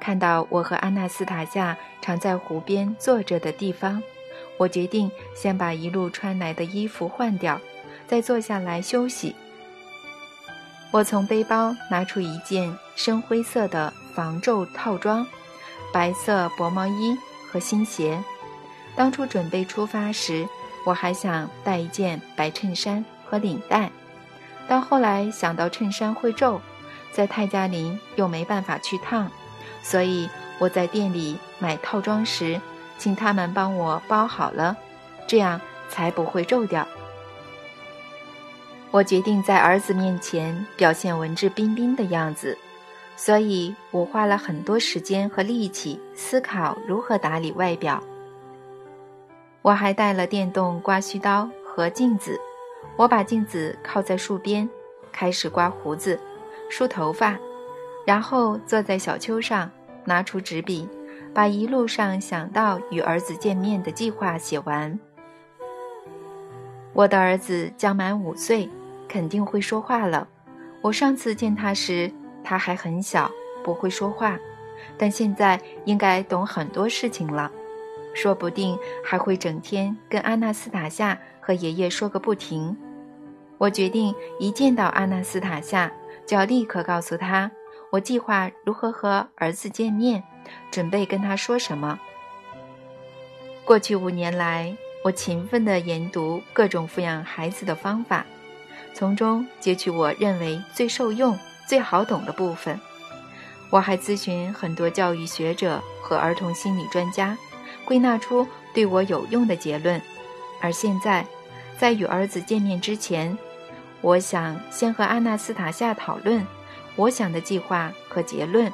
[0.00, 4.02] 看到我和阿纳斯塔夏常在湖边坐着的地方，
[4.56, 7.60] 我决定先把一路穿来的衣服换掉，
[8.06, 9.36] 再坐下来休息。
[10.90, 15.26] 我从背包拿出一件深灰色的防皱套装，
[15.92, 17.14] 白色薄毛衣。
[17.52, 18.22] 和新鞋。
[19.00, 20.46] 当初准备出发时，
[20.84, 23.90] 我还想带一件白衬衫和领带，
[24.68, 26.60] 但后来想到衬衫会皱，
[27.10, 29.30] 在泰加林又没办法去烫，
[29.82, 32.60] 所以我在店里买套装时，
[32.98, 34.76] 请他们帮我包好了，
[35.26, 35.58] 这样
[35.88, 36.86] 才不会皱掉。
[38.90, 42.58] 我决定在儿子面前表现文质彬彬的样子。
[43.16, 48.02] 所以我花了很多时间和力气思考如何打理外表。
[49.62, 52.40] 我还带了电动刮须刀和镜子，
[52.96, 54.68] 我把镜子靠在树边，
[55.12, 56.18] 开始刮胡子、
[56.68, 57.38] 梳头发，
[58.06, 59.70] 然后坐在小丘上，
[60.04, 60.88] 拿出纸笔，
[61.34, 64.98] 把一路上想到与儿子见面的计划写完。
[66.92, 68.68] 我的儿子将满五岁，
[69.06, 70.26] 肯定会说话了。
[70.82, 72.10] 我上次见他时。
[72.42, 73.30] 他还很小，
[73.62, 74.38] 不会说话，
[74.96, 77.52] 但现在应该懂很多事情了，
[78.20, 82.76] 说不定还会整天跟阿纳斯塔夏和爷爷说个不停。
[83.56, 85.90] 我决定一见到阿纳斯塔夏，
[86.26, 87.50] 就要立刻告诉他，
[87.90, 90.22] 我计划如何和儿子见面，
[90.70, 91.98] 准备跟他说什么。
[93.64, 98.26] 过去五年来，我勤奋地研读各种抚养孩子的方法，
[98.92, 101.38] 从中截取我认为最受用。
[101.66, 102.78] 最好懂的部分，
[103.70, 107.38] 我还咨询很多教育学者和儿童心理专家，
[107.90, 110.00] 归纳出对我有用的结论。
[110.60, 111.26] 而现在，
[111.76, 113.36] 在与儿子见面之前，
[114.00, 116.46] 我想先和阿纳斯塔夏讨论
[116.94, 118.72] 我想的计划和结论，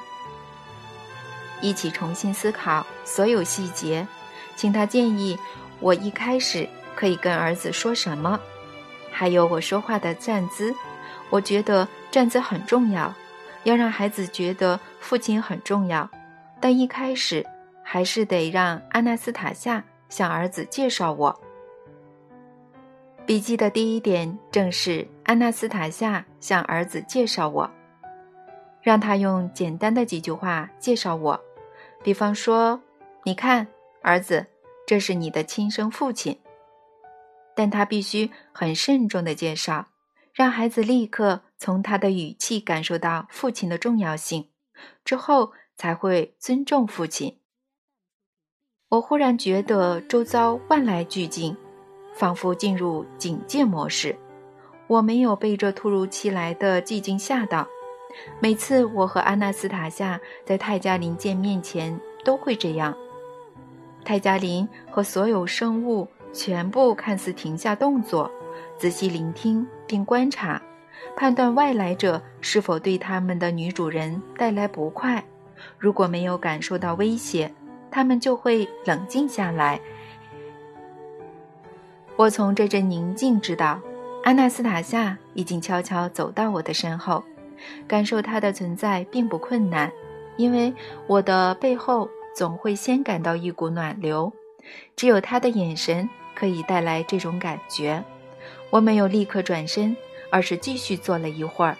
[1.62, 4.06] 一起重新思考所有细节，
[4.54, 5.38] 请他建议
[5.80, 8.38] 我一开始可以跟儿子说什么，
[9.10, 10.74] 还有我说话的站姿。
[11.30, 13.14] 我觉得站姿很重要，
[13.64, 16.06] 要让孩子觉得父亲很重要，
[16.60, 17.46] 但一开始
[17.88, 21.40] 还是得让阿纳斯塔夏向儿子介绍我。
[23.24, 27.70] 笔记的第一点正是安娜斯塔夏向儿子介绍我，
[28.82, 31.40] 让他用简单的几句话介绍我，
[32.02, 32.82] 比方说
[33.22, 33.64] ：“你看，
[34.02, 34.44] 儿子，
[34.84, 36.36] 这是你的亲生父亲。”
[37.54, 39.86] 但他必须很慎重的介绍，
[40.32, 44.50] 让孩子立刻从他的语气感受到父亲的重要性，
[45.04, 47.38] 之后才会尊重父亲。
[48.88, 51.56] 我忽然觉得周遭万籁俱静。
[52.14, 54.16] 仿佛进入警戒模式，
[54.86, 57.66] 我没有被这突如其来的寂静吓到。
[58.40, 62.96] 每次我和阿纳斯塔夏在泰加林见面前都会这样。
[64.02, 68.30] 泰加林和所有生物全部看似停下动作，
[68.78, 70.62] 仔细聆听并观察，
[71.14, 75.22] 判断外来者是否对他们的女主人带来不快。
[75.76, 77.52] 如果没有感受到威胁，
[77.90, 79.80] 他们就会冷静下来。
[82.16, 83.80] 我从这阵宁静知道，
[84.24, 87.22] 安娜斯塔夏已经悄悄走到我的身后。
[87.88, 89.90] 感受她的存在并不困难，
[90.36, 90.72] 因为
[91.06, 94.32] 我的背后总会先感到一股暖流。
[94.94, 98.04] 只有他的眼神可以带来这种感觉。
[98.70, 99.96] 我没有立刻转身，
[100.30, 101.76] 而是继续坐了一会儿，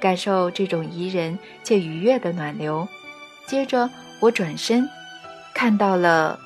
[0.00, 2.88] 感受这种宜人且愉悦的暖流。
[3.46, 4.88] 接着，我转身，
[5.54, 6.38] 看到了。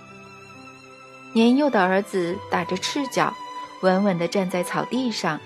[1.33, 3.35] 年幼的儿子打着赤脚，
[3.81, 5.41] 稳稳地站在草地上。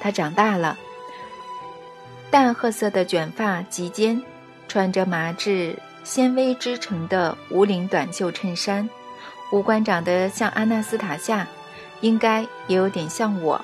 [0.00, 0.76] 他长大了，
[2.30, 4.22] 淡褐色的卷发及肩，
[4.68, 8.88] 穿着麻质纤维织成的无领短袖衬衫，
[9.50, 11.46] 五官长得像阿纳斯塔夏，
[12.00, 13.58] 应该也有点像我，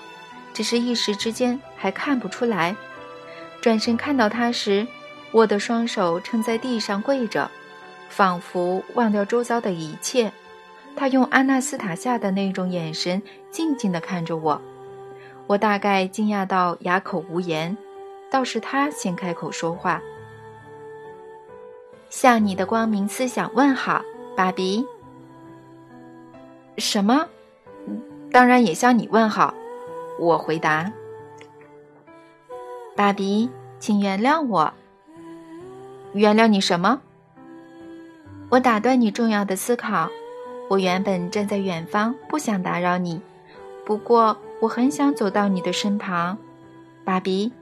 [0.54, 2.74] 只是一时之间还看不出来。
[3.60, 4.86] 转身看到他时，
[5.30, 7.50] 我的双手撑在地上跪着，
[8.10, 10.30] 仿佛忘掉周遭的一切。
[10.94, 14.60] 他用阿纳斯塔夏的那种眼神静静地看着我，
[15.46, 17.74] 我大概惊讶到哑口无言。
[18.28, 20.02] 倒是他先开口说话
[22.10, 24.02] ：“向你的光明思想问好，
[24.36, 24.84] 爸比。
[26.78, 27.26] ”“什么？
[28.30, 29.54] 当然也向你问好。”
[30.18, 30.92] 我回答。
[32.94, 34.72] “爸比，请原谅我。
[36.12, 37.00] 原谅你什么？
[38.50, 40.10] 我打断你重要的思考。”
[40.68, 43.20] 我原本站在远方，不想打扰你，
[43.84, 46.38] 不过我很想走到你的身旁，
[47.04, 47.52] 爸比，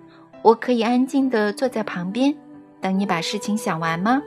[0.42, 2.36] 我可以安静的坐在旁边，
[2.82, 4.20] 等你把事情想完吗？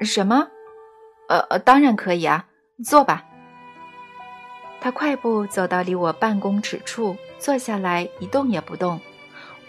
[0.00, 0.48] 什么？
[1.28, 2.46] 呃呃，当然可以啊，
[2.82, 3.26] 坐吧。
[4.80, 8.98] 他快步走到离我半公尺处，坐下来一动也不动。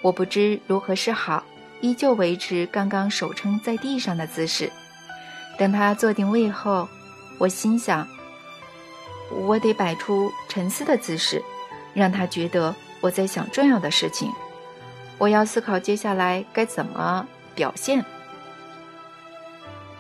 [0.01, 1.43] 我不知如何是好，
[1.81, 4.71] 依旧维持刚刚手撑在地上的姿势。
[5.57, 6.87] 等他坐定位后。
[7.37, 8.07] 我心想，
[9.31, 11.43] 我得摆出沉思的姿势，
[11.91, 14.31] 让他觉得我在想重要的事情。
[15.17, 18.05] 我要思考接下来该怎么表现。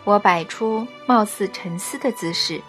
[0.03, 2.61] 我摆出貌似沉思的姿势，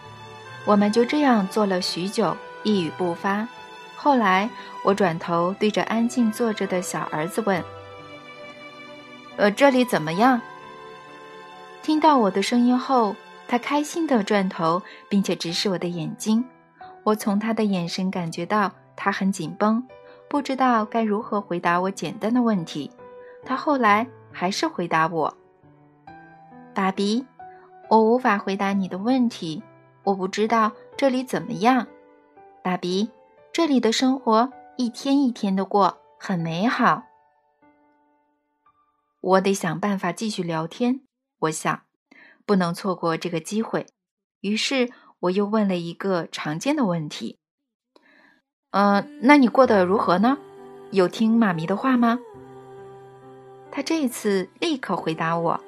[0.64, 3.46] 我们就这样坐了许久，一语不发。
[3.94, 4.48] 后来，
[4.84, 7.62] 我转头对着安静坐着的小儿子问
[9.42, 10.40] ：“呃，这里怎么样？”
[11.82, 13.16] 听到我的声音后。
[13.48, 16.42] 他开心地转头，并且直视我的眼睛。
[17.04, 19.86] 我从他的眼神感觉到他很紧绷，
[20.26, 22.90] 不知道该如何回答我简单的问题。
[23.44, 25.36] 他后来还是回答我
[26.72, 27.26] ：“爸比，
[27.90, 29.62] 我无法回答你的问题。
[30.02, 31.86] 我不知道这里怎么样。
[32.62, 33.10] 爸比，
[33.52, 37.02] 这里的生活一天一天的过，很美好。
[39.22, 41.00] 我得想办法继续聊天。
[41.38, 41.82] 我想。”
[42.44, 43.86] 不能错过这个机会，
[44.40, 47.38] 于是我又问了一个常见的问题
[48.72, 50.36] ：“嗯，那你过得如何呢？
[50.90, 52.18] 有听妈咪的话吗？”
[53.70, 55.60] 他这次立刻回答我：“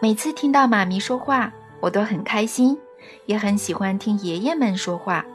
[0.00, 2.78] 每次听到妈咪说话，我都很开心，
[3.26, 5.26] 也很喜欢听爷爷们说话。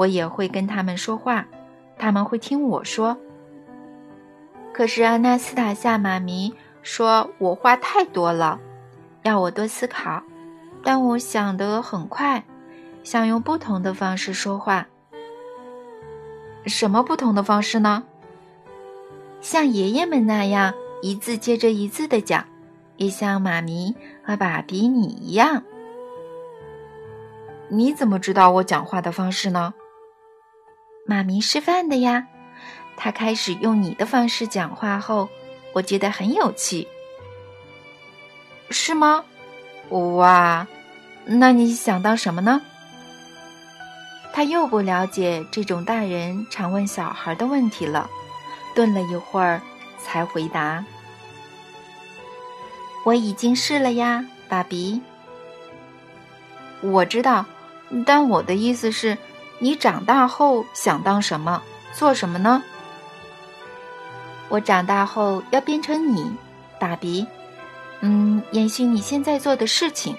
[0.00, 1.46] 我也会跟他们说话，
[1.96, 3.16] 他们会听我说。
[4.80, 8.58] 可是阿纳斯塔夏妈咪，说我话太多了，
[9.24, 10.22] 要我多思考。
[10.82, 12.42] 但我想得很快，
[13.02, 14.86] 想用不同的方式说话。
[16.64, 18.04] 什么不同的方式呢？
[19.42, 20.72] 像爷爷们那样
[21.02, 22.46] 一字接着一字的讲，
[22.96, 25.62] 也像妈咪和爸比你一样。
[27.68, 29.74] 你怎么知道我讲话的方式呢？
[31.04, 32.28] 妈咪示范的呀。
[33.02, 35.30] 他开始用你的方式讲话后，
[35.72, 36.86] 我觉得很有趣。
[38.68, 39.24] 是吗？
[39.88, 40.66] 哇，
[41.24, 42.60] 那你想当什么呢？
[44.34, 48.08] 他又不了解这种大人常问小孩的问题了，
[48.74, 49.62] 顿了一会儿，
[49.98, 50.84] 才回答
[53.06, 55.00] ：“我已经试了呀，爸比。
[56.82, 57.46] 我知道，
[58.04, 59.16] 但我的意思是，
[59.58, 61.62] 你长大后想当什么，
[61.94, 62.62] 做什么呢？
[64.50, 66.30] 我长大后要变成你，
[66.78, 67.26] 爸比。
[68.00, 70.14] 嗯，延续你现在做的事情。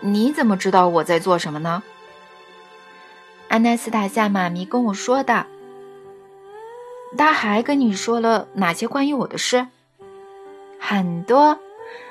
[0.00, 1.82] 你怎么知道我在做什么呢？”
[3.48, 5.46] 安娜斯塔夏妈咪跟我说的。
[7.16, 9.66] 他还跟你说了哪些关于我的事？
[10.80, 11.56] 很多。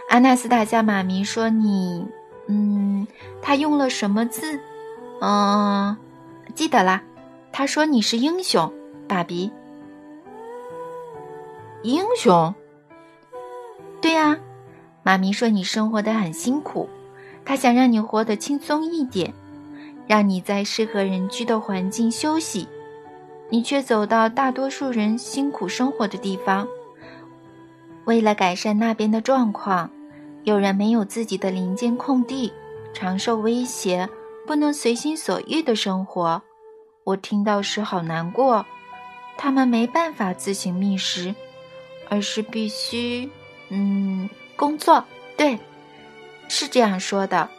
[0.10, 2.08] 安娜斯塔夏妈咪说你，
[2.48, 3.06] 嗯，
[3.42, 4.60] 他用了什么字？
[5.20, 5.98] 嗯，
[6.56, 7.02] 记得啦。
[7.52, 8.72] 他说你是英雄，
[9.08, 9.52] 爸比。
[11.84, 12.54] 英雄？
[14.02, 14.40] 对呀。
[15.04, 16.90] 妈咪说你生活的很辛苦，
[17.44, 19.34] 她想让你活得轻松一点。
[20.08, 22.68] 让你在适合人居的环境休息，
[23.50, 26.68] 你却走到大多数人辛苦生活的地方。
[28.06, 29.90] 为了改善那边的状况，
[30.44, 32.52] 有人没有自己的林间空地，
[32.94, 34.10] 常受威胁，
[34.46, 36.42] 不能随心所欲的生活。
[37.06, 38.66] 我听到时好难过。
[39.38, 41.34] 他们没办法自行觅食，
[42.14, 43.28] 而是必须……
[43.70, 45.04] 嗯，工作。
[45.36, 45.58] 对，
[46.48, 47.50] 是这样说的。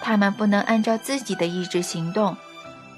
[0.00, 2.36] 他们不能按照自己的意志行动，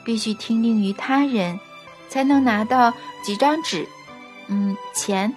[0.03, 1.61] 必须听令于他人，
[2.09, 3.86] 才能拿到几张纸，
[4.47, 5.36] 嗯，钱，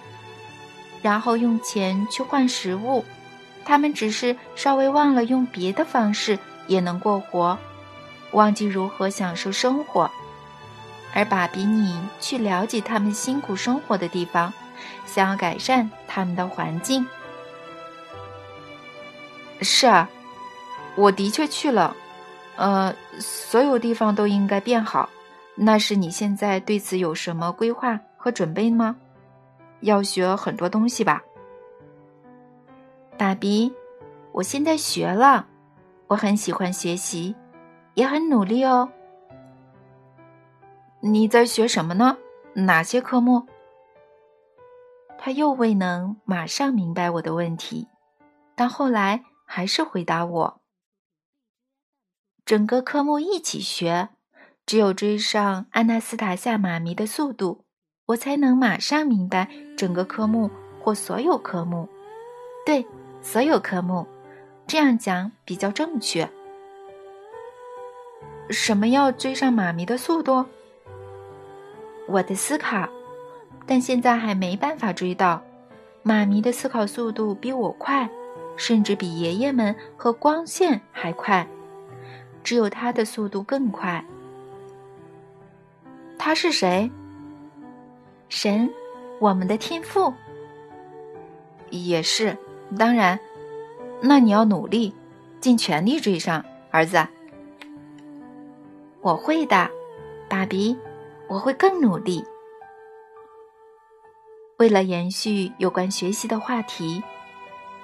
[1.02, 3.04] 然后用钱去换食物。
[3.66, 6.38] 他们只是稍微忘了用别的方式
[6.68, 7.58] 也能过活，
[8.30, 10.10] 忘记如何享受生活，
[11.12, 14.50] 而把比你去了解他们辛苦生活的地方，
[15.06, 17.06] 想要改善他们的环境。
[19.60, 20.08] 是啊。
[20.96, 21.96] 我的确去了，
[22.56, 25.08] 呃，所有地方都应该变好。
[25.54, 28.96] 那是你现在对此有什么规划和准备吗？
[29.80, 31.22] 要学很多东西吧，
[33.16, 33.72] 爸比，
[34.32, 35.46] 我现在学了，
[36.08, 37.34] 我很喜欢学习，
[37.94, 38.90] 也很努力哦。
[40.98, 42.18] 你在学什么呢？
[42.52, 43.46] 哪些科目？
[45.22, 47.86] 他又未能马上明白我的问题，
[48.54, 50.62] 但后来还是回答我。
[52.46, 54.08] 整个科目一起学，
[54.64, 57.66] 只有追上安纳斯塔夏妈咪的速度，
[58.06, 60.50] 我才能马上明白整个科目
[60.82, 61.86] 或所有科目。
[62.64, 62.86] 对，
[63.20, 64.06] 所有科目，
[64.66, 66.26] 这样讲比较正确。
[68.48, 70.46] 什么要追上妈咪的速度？
[72.08, 72.88] 我的思考，
[73.70, 75.40] 但现在还没办法追到。
[76.02, 78.10] 妈咪的思考速度比我快，
[78.56, 81.46] 甚至比爷爷们和光线还快。
[82.42, 84.04] 只有他的速度更快。
[86.18, 86.90] 他是谁？
[88.28, 88.68] 神，
[89.20, 90.12] 我们的天赋。
[91.70, 92.36] 也是，
[92.76, 93.16] 当然。
[94.00, 94.92] 那你要努力，
[95.38, 97.06] 尽全力追上，儿子。
[99.00, 99.70] 我会的，
[100.28, 100.76] 爸比，
[101.28, 102.24] 我会更努力。
[104.60, 107.02] 为了延续有关学习的话题，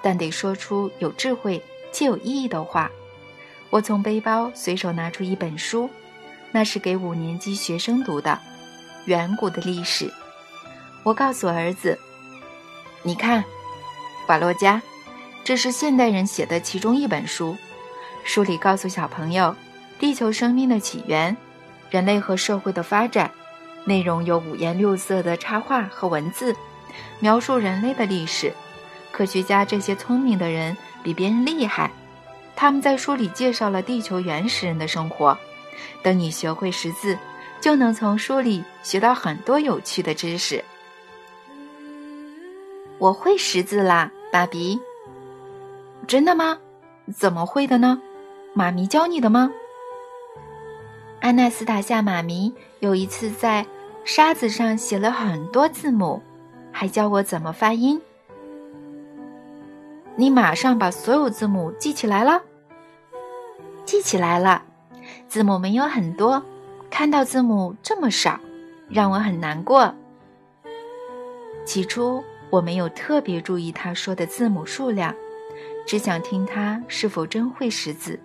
[0.03, 2.91] 但得说出有智慧且有意义的话。
[3.71, 5.89] 我从背包随手拿出一本书，
[6.53, 8.33] 那是给五年级学生读的
[9.07, 10.05] 《远古的历史》。
[11.03, 11.99] 我告诉儿子
[13.03, 13.43] ：“你看，
[14.29, 14.83] 瓦洛加，
[15.45, 17.57] 这是现代人写的其中一本书。
[18.23, 19.57] 书里告诉小朋友
[19.99, 21.35] 地球生命的起源、
[21.89, 23.31] 人类和社会的发展。
[23.87, 26.55] 内容有五颜六色的插画和文字，
[27.21, 28.53] 描述人类的历史。
[29.13, 31.91] 科学家这些聪明的人比别人厉害。”
[32.57, 35.37] 他们在书里介绍了地球原始人的生活。
[36.03, 37.19] 等你学会识字，
[37.61, 40.65] 就能从书里学到很多有趣的知识。
[42.99, 44.81] 我会识字啦，爸比。
[46.07, 46.59] 真的吗？
[47.15, 48.01] 怎么会的呢？
[48.55, 49.51] 妈咪教你的吗？
[51.21, 53.67] 安娜斯塔夏妈咪有一次在
[54.07, 56.23] 沙子上写了很多字母，
[56.71, 58.01] 还教我怎么发音。
[60.15, 62.41] 你马上把所有字母记起来了？
[63.85, 64.63] 记起来了。
[65.27, 66.41] 字母没有很多，
[66.89, 68.39] 看到字母这么少，
[68.89, 69.93] 让我很难过。
[71.65, 75.13] 起初我没有特别注意他说的字母数量，
[75.85, 78.21] 只想听他是否真会识字。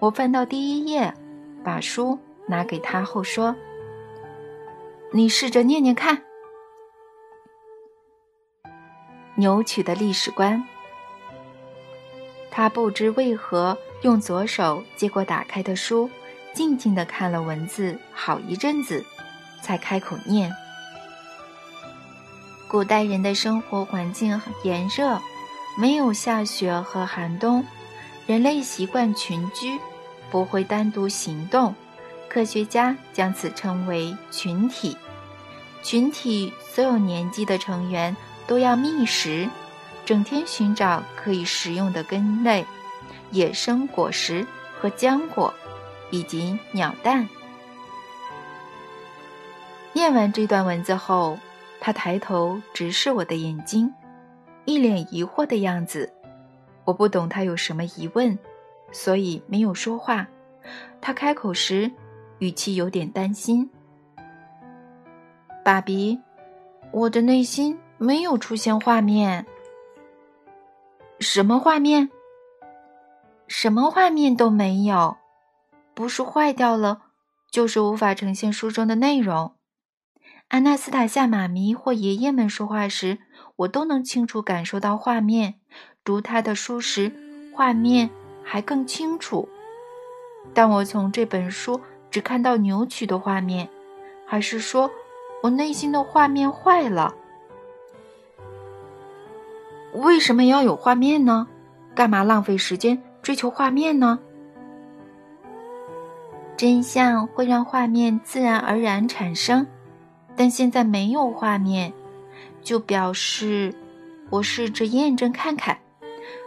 [0.00, 1.14] 我翻到第一页，
[1.62, 2.18] 把书
[2.48, 3.54] 拿给他后说
[5.12, 6.22] ：“你试着念念看。”
[9.36, 10.62] 扭曲的历史观。
[12.50, 16.10] 他不知为何用左手接过打开的书，
[16.52, 19.04] 静静地看了文字好一阵子，
[19.62, 20.52] 才开口念。
[22.68, 25.20] 古代人的生活环境很炎热，
[25.78, 27.64] 没有下雪和寒冬，
[28.26, 29.78] 人类习惯群居，
[30.30, 31.74] 不会单独行动。
[32.30, 34.96] 科学家将此称为群体。
[35.82, 38.16] 群体所有年纪的成员
[38.46, 39.48] 都要觅食，
[40.06, 42.64] 整天寻找可以食用的根类、
[43.32, 44.46] 野生果实
[44.78, 45.52] 和浆果，
[46.10, 47.28] 以及鸟蛋。
[49.92, 51.38] 念完这段文字后。
[51.82, 53.90] 他抬头直视我的眼睛，
[54.66, 56.12] 一脸疑惑的样子。
[56.84, 58.38] 我不懂他有什么疑问，
[58.92, 60.28] 所以没有说话。
[61.00, 61.90] 他开口时，
[62.40, 63.70] 语气有点担心
[65.62, 66.18] ：“爸比，
[66.90, 69.46] 我的内心没有出现画面。
[71.20, 72.10] 什么画面？
[73.46, 75.18] 什么画面都没有，
[75.92, 77.02] 不是坏掉了，
[77.50, 79.54] 就是无法呈现书中的内容。”
[80.48, 83.18] 安娜斯塔夏妈咪或爷爷们说话时，
[83.56, 85.56] 我都能清楚感受到画面；
[86.02, 87.12] 读他的书时，
[87.54, 88.08] 画面
[88.42, 89.46] 还更清楚。
[90.54, 91.80] 但我从这本书
[92.10, 93.68] 只看到扭曲的画面，
[94.26, 94.90] 还是说
[95.42, 97.14] 我内心的画面坏了？
[99.94, 101.46] 为什么要有画面呢？
[101.94, 104.18] 干嘛浪费时间追求画面呢？
[106.56, 109.66] 真相会让画面自然而然产生。
[110.36, 111.92] 但现在没有画面，
[112.62, 113.74] 就表示
[114.30, 115.78] 我试着验证看看。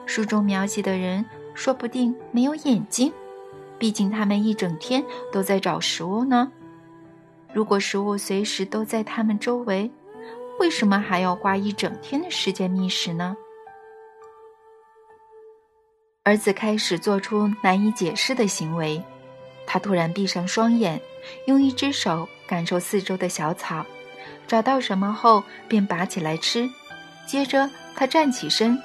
[0.05, 3.11] 书中描写的人说不定没有眼睛，
[3.80, 6.51] 毕竟他们一整天都在找食物呢。
[7.53, 9.91] 如果食物随时都在他们周围，
[10.59, 13.36] 为什么还要花一整天的时间觅食呢？
[16.24, 19.03] 儿子开始做出难以解释的行为，
[19.67, 21.01] 他突然闭上双眼，
[21.47, 22.28] 用一只手。
[22.45, 23.84] 感受四周的小草，
[24.45, 26.69] 找到什么后便拔起来吃。
[27.26, 28.78] 接着他站起身，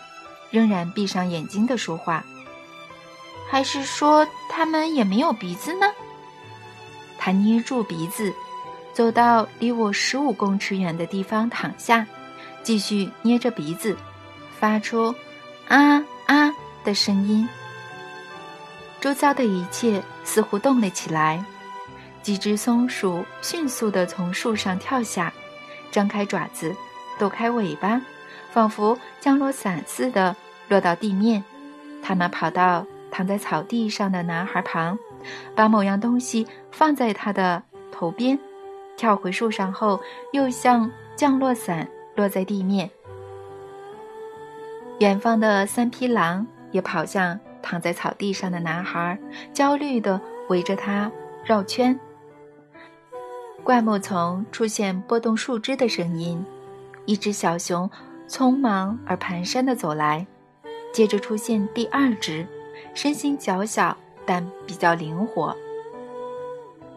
[0.51, 2.24] 仍然闭上眼睛的说话。
[3.51, 5.86] 还是说他们也没有鼻子呢？
[7.18, 8.32] 他捏住鼻子，
[8.92, 12.07] 走到离我十五公尺远的地方躺下，
[12.62, 13.96] 继续捏着鼻子，
[14.59, 15.14] 发出
[15.68, 17.49] “啊啊”的声音。
[19.01, 21.42] 周遭的一切似乎动了起来。
[22.22, 25.32] 几只松鼠迅速地从树上跳下，
[25.90, 26.74] 张开爪子，
[27.18, 28.01] 抖开尾巴，
[28.53, 30.36] 仿佛降落伞似的
[30.68, 31.42] 落到地面。
[32.03, 34.98] 它们跑到躺在草地上的男孩旁，
[35.54, 38.38] 把某样东西放在他的头边，
[38.96, 40.00] 跳回树上后，
[40.32, 42.88] 又像降落伞落在地面。
[45.00, 49.18] 远方的三匹狼也跑向躺在草地上的男孩，
[49.52, 51.11] 焦虑地围着他
[51.44, 51.98] 绕圈。
[53.62, 56.44] 灌木丛出现拨动树枝的声音，
[57.04, 57.88] 一只小熊
[58.26, 60.26] 匆忙而蹒跚地走来，
[60.92, 62.46] 接着出现第二只，
[62.95, 65.57] 身形较小但比较灵活。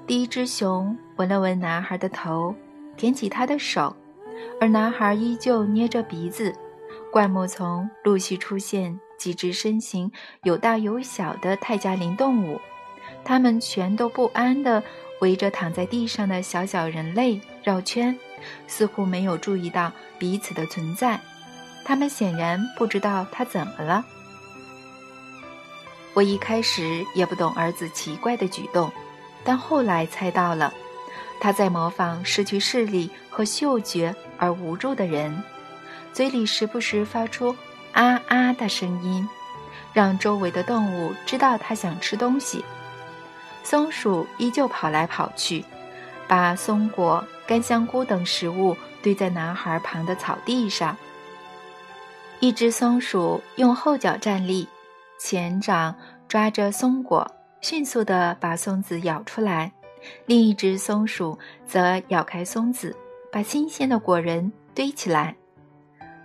[0.07, 2.53] 第一只熊闻了闻男孩的头，
[2.97, 3.95] 舔起他的手，
[4.59, 6.53] 而男孩依旧捏着鼻子。
[7.11, 10.11] 灌木丛陆续出现几只身形
[10.43, 12.59] 有大有小的泰加林动物，
[13.23, 14.83] 它们全都不安地。
[15.21, 18.17] 围着躺在地上的小小人类绕圈，
[18.65, 21.19] 似乎没有注意到彼此的存在。
[21.85, 24.03] 他们显然不知道他怎么了。
[26.13, 28.91] 我一开始也不懂儿子奇怪的举动，
[29.43, 30.73] 但后来猜到了，
[31.39, 35.41] 他在模仿失去视力和嗅觉而无助的人，
[36.11, 37.55] 嘴里时不时发出
[37.93, 39.27] “啊啊”的声音，
[39.93, 42.63] 让周围的动物知道他想吃东西。
[43.63, 45.63] 松鼠依旧跑来跑去，
[46.27, 50.97] 把松果、干香菇等食物堆在男孩旁的草地上。
[52.41, 54.67] 一只松鼠用后脚站立，
[55.23, 55.95] 前掌
[56.27, 57.29] 抓着松果，
[57.61, 59.71] 迅速地把松子咬出来；
[60.25, 62.95] 另一只松鼠则咬开松子，
[63.31, 65.35] 把新鲜的果仁堆起来，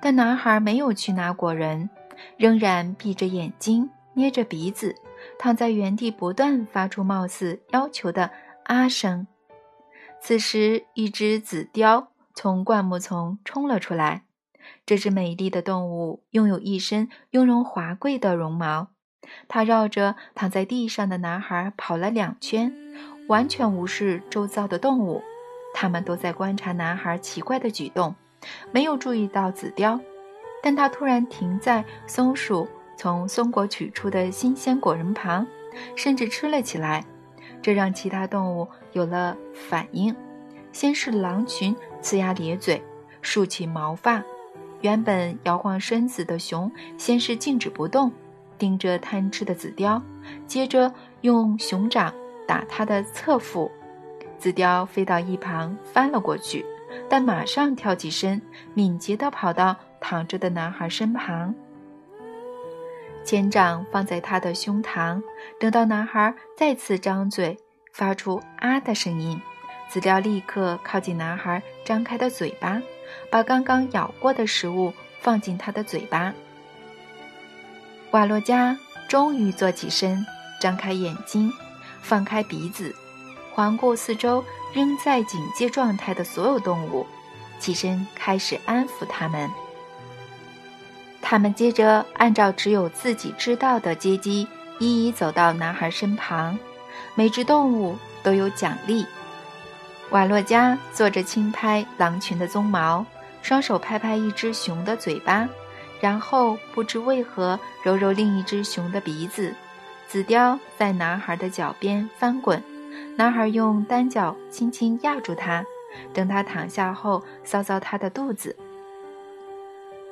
[0.01, 1.89] 但男孩没有去拿果仁，
[2.39, 4.95] 仍然闭着眼睛，捏着鼻子，
[5.39, 8.31] 躺在原地，不断发出貌似要求的
[8.65, 9.27] “啊”声。
[10.23, 14.23] 此时，一只紫貂从灌木丛冲了出来。
[14.87, 18.89] 这只美丽的动物拥有一身雍容华贵的绒毛。
[19.49, 22.73] 它绕着躺在地上的男孩跑了两圈，
[23.27, 25.23] 完全无视周遭的动物。
[25.75, 28.15] 他们都在观察男孩奇怪的举动，
[28.71, 30.01] 没有注意到紫貂。
[30.63, 35.47] 但它突然停在松鼠从松果取出的新鲜果仁旁，
[35.97, 37.05] 甚至吃了起来。
[37.61, 40.15] 这让其他动物有了反应。
[40.71, 42.81] 先是狼群呲牙咧嘴，
[43.21, 44.23] 竖起毛发；
[44.87, 48.13] 原本摇晃身子的熊先是静止不动。
[48.57, 50.01] 盯着贪吃的紫貂，
[50.47, 52.15] 接着用熊掌
[52.47, 53.69] 打它的侧腹。
[54.39, 56.65] 紫貂飞到一旁，翻了过去，
[57.09, 58.41] 但马上跳起身，
[58.75, 61.53] 敏捷地跑到躺着的男孩身旁，
[63.25, 65.21] 前掌放在他的胸膛。
[65.59, 67.59] 等到男孩再次张嘴，
[67.93, 69.39] 发出“啊”的声音，
[69.89, 72.81] 紫貂立刻靠近男孩张开的嘴巴，
[73.31, 76.33] 把刚刚咬过的食物放进他的嘴巴。
[78.13, 78.79] 瓦洛加
[79.09, 80.25] 终于坐起身，
[80.61, 81.53] 张开眼睛，
[82.01, 82.95] 放开鼻子，
[83.53, 87.07] 环顾四周仍在警戒状态的所有动物，
[87.59, 89.51] 起身开始安抚他们。
[91.21, 94.47] 他们接着按照只有自己知道的阶梯，
[94.79, 96.59] 一一走到男孩身旁。
[97.15, 99.05] 每只动物都有奖励。
[100.11, 103.05] 瓦洛加坐着轻拍狼群的鬃毛，
[103.43, 105.49] 双手拍拍一只熊的嘴巴。
[105.99, 109.55] 然后不知为何揉揉另一只熊的鼻子，
[110.07, 112.63] 紫貂在男孩的脚边翻滚，
[113.17, 115.65] 男孩用单脚轻轻压住它，
[116.13, 118.55] 等它躺下后搔搔它的肚子。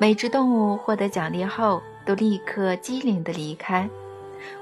[0.01, 3.89] 每只动物获得奖励后都立刻机灵地离开。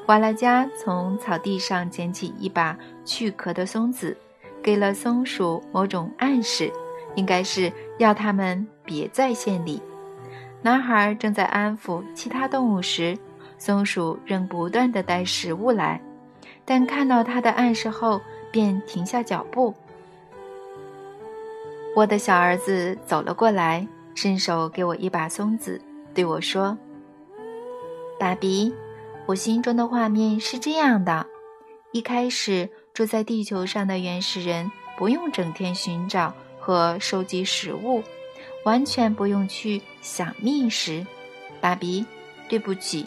[0.07, 4.17] 瓦拉加从草地上捡起一把去壳的松子，
[4.63, 6.73] 给了松鼠某种暗示，
[7.15, 9.83] 应该是要它们别在县里。
[10.63, 13.19] 男孩正在安抚其他动物时，
[13.59, 16.01] 松鼠仍不断地带食物来，
[16.65, 19.75] 但看到他的暗示后，便停下脚步。
[21.95, 25.81] 我的小儿子走了过来，伸手给我一把松子，
[26.15, 26.79] 对我说
[28.19, 28.73] ：“爸比，
[29.27, 31.27] 我心中的画面是这样的：
[31.91, 38.03] 一开始住在地球上的原始人不用整天寻找和收集食物。”
[38.65, 41.05] 完全不用去想觅食，
[41.61, 42.07] 爸比，
[42.49, 43.05] 对不起，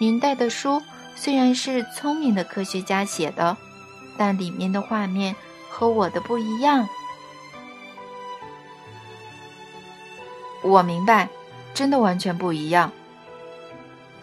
[0.00, 0.80] 您带的书
[1.14, 3.54] 虽然是聪明的科学家写的，
[4.16, 5.36] 但里面的画面
[5.68, 6.88] 和我的不一样。
[10.62, 11.28] 我明白，
[11.74, 12.90] 真的完全不一样。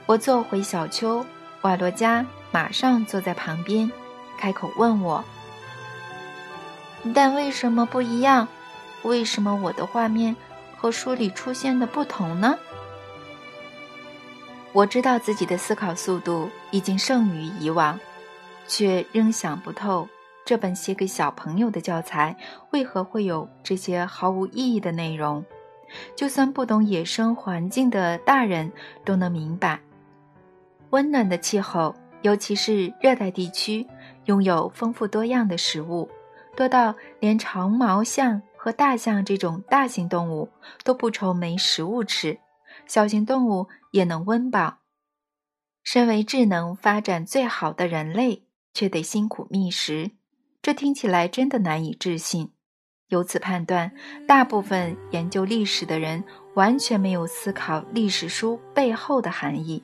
[0.07, 1.23] 我坐回小丘，
[1.61, 3.91] 瓦罗加马上坐在旁边，
[4.43, 5.23] 开口问我
[7.15, 8.45] ：“但为什么不一样？
[9.03, 10.35] 为什么我的画面？”
[10.75, 12.59] 和书里出现的不同呢？
[14.73, 17.97] 我知道自己的思考速度已经胜于以往，
[18.67, 20.09] 却仍想不透
[20.43, 22.35] 这本写给小朋友的教材
[22.71, 25.41] 为何会有这些毫无意义的内容。
[26.17, 28.69] 就算不懂野生环境的大人
[29.05, 29.79] 都能明白，
[30.89, 33.87] 温暖的气候，尤其是热带地区，
[34.25, 36.09] 拥有丰富多样的食物，
[36.55, 38.41] 多到连长毛象。
[38.55, 40.47] 和大象这种大型动物
[40.85, 42.39] 都不愁没食物吃，
[42.87, 44.77] 小型动物也能温饱。
[45.83, 50.11] 身为智能发展最好的人类，却得辛苦觅食，
[50.61, 52.53] 这听起来真的难以置信。
[53.09, 53.91] 由此判断，
[54.25, 59.83] 大部分研究历史的人完全没有思考历史书背后的含义，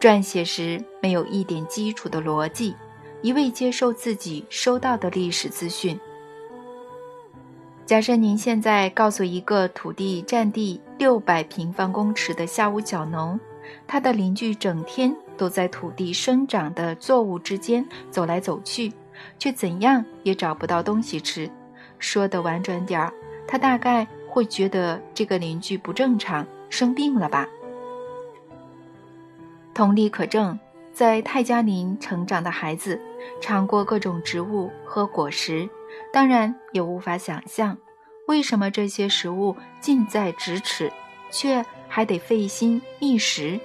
[0.00, 2.74] 撰写时没有一点基础的逻辑，
[3.22, 5.98] 一味接受自己收到的历史资讯。
[7.86, 13.38] 假设您现在告诉一个土地占地六百平方公尺的下屋角农，
[13.86, 18.92] 他的邻居整天都在土地生长的作物之间走来走去，
[19.38, 21.48] 却怎样也找不到东西吃。
[21.98, 23.12] 说的婉转点儿，
[23.46, 27.46] 他大概会觉得这个邻居不正常，生病了吧？
[29.74, 30.58] 同理可证，
[30.92, 33.00] 在泰加林成长的孩子，
[33.40, 35.68] 尝过各种植物和果实。
[36.12, 37.76] 当然也无法想象，
[38.26, 40.92] 为什么这些食物近在咫尺，
[41.30, 43.60] 却还得费心觅食。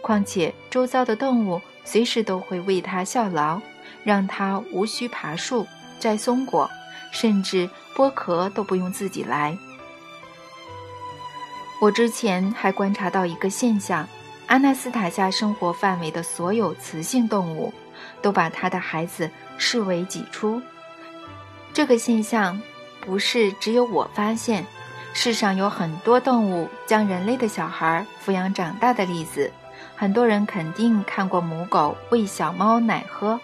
[0.00, 3.60] 况且周遭的动物随时都会为它效劳，
[4.04, 5.66] 让它无需爬树
[6.00, 6.68] 摘松果，
[7.12, 9.56] 甚至剥壳都不用自己来。
[11.80, 14.08] 我之前还观察到一个现象：
[14.46, 17.72] 阿纳斯塔夏生活范围的所有雌性动物，
[18.22, 20.62] 都把他的孩子视为己出。
[21.74, 22.60] 这个现象
[23.00, 24.64] 不是只有我发现，
[25.12, 29.50] 世上有很多动物将人类的小孩抚养长大的例子。
[29.94, 33.38] 很多人肯定看过母狗喂小猫奶喝，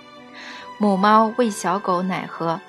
[0.79, 2.61] 母猫喂小狗奶喝。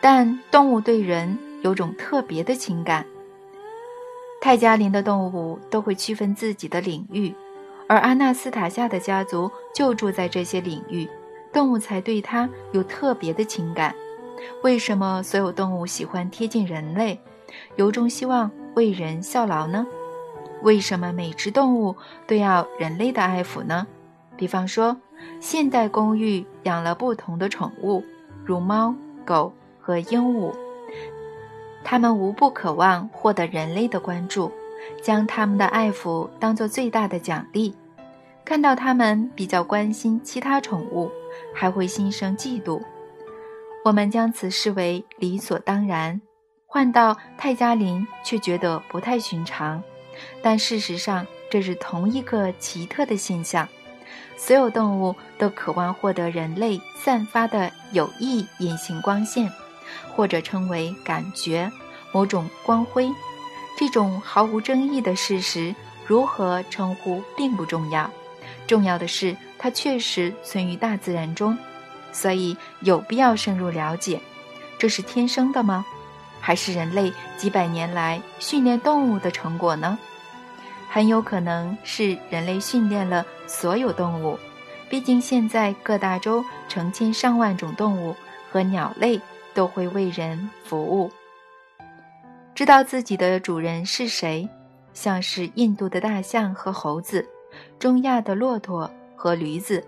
[0.00, 3.04] 但动物对人有种特别的情感。
[4.40, 7.34] 泰加林的动物都会区分自己的领域，
[7.88, 11.08] 而阿纳斯塔夏的家族就住在这些领域，
[11.52, 13.94] 动物才对它有特别的情感。
[14.62, 17.18] 为什么所有动物喜欢贴近人类，
[17.76, 19.86] 由衷希望为人效劳呢？
[20.62, 21.94] 为什么每只动物
[22.26, 23.86] 都要人类的爱抚呢？
[24.36, 24.96] 比方说，
[25.40, 28.02] 现代公寓养了不同的宠物，
[28.44, 30.52] 如猫、狗和鹦鹉。
[31.84, 34.50] 它们无不渴望获得人类的关注，
[35.02, 37.74] 将他们的爱抚当做最大的奖励。
[38.44, 41.10] 看到他们比较关心其他宠物，
[41.54, 42.80] 还会心生嫉妒。
[43.84, 46.20] 我们将此视为理所当然，
[46.66, 49.82] 换到泰加林却觉得不太寻常。
[50.42, 53.68] 但事实上，这是同一个奇特的现象：
[54.36, 59.50] 所有动物都渴望获得人类散发的有益隐形光线。
[60.16, 61.70] 或者称为感觉，
[62.10, 63.08] 某种光辉，
[63.76, 65.74] 这种毫无争议的事实，
[66.06, 68.10] 如何称呼并不重要，
[68.66, 71.56] 重要的是它确实存于大自然中，
[72.10, 74.18] 所以有必要深入了解，
[74.78, 75.84] 这是天生的吗？
[76.40, 79.98] 还是人类几百年来训练动物的成果呢？
[80.88, 84.38] 很有可能是人类训练了所有动物，
[84.88, 88.16] 毕竟现在各大洲成千上万种动物
[88.50, 89.20] 和鸟类。
[89.56, 91.10] 都会为人服务，
[92.56, 94.48] 知道自己的主人是谁，
[94.94, 97.28] 像是印度的大象和猴子，
[97.78, 99.86] 中亚的骆驼和驴子，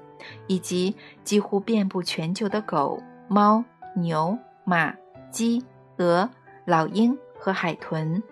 [0.49, 0.95] 以及
[1.25, 3.65] 几乎遍布全球的狗、猫、
[3.97, 4.95] 牛、马、
[5.31, 5.65] 鸡、
[5.97, 6.29] 鹅、
[6.67, 8.23] 老鹰和海豚。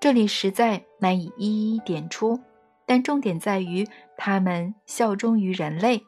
[0.00, 2.40] 这里实在难以一一点出，
[2.86, 3.86] 但重点在于
[4.16, 6.06] 它们效忠于人类，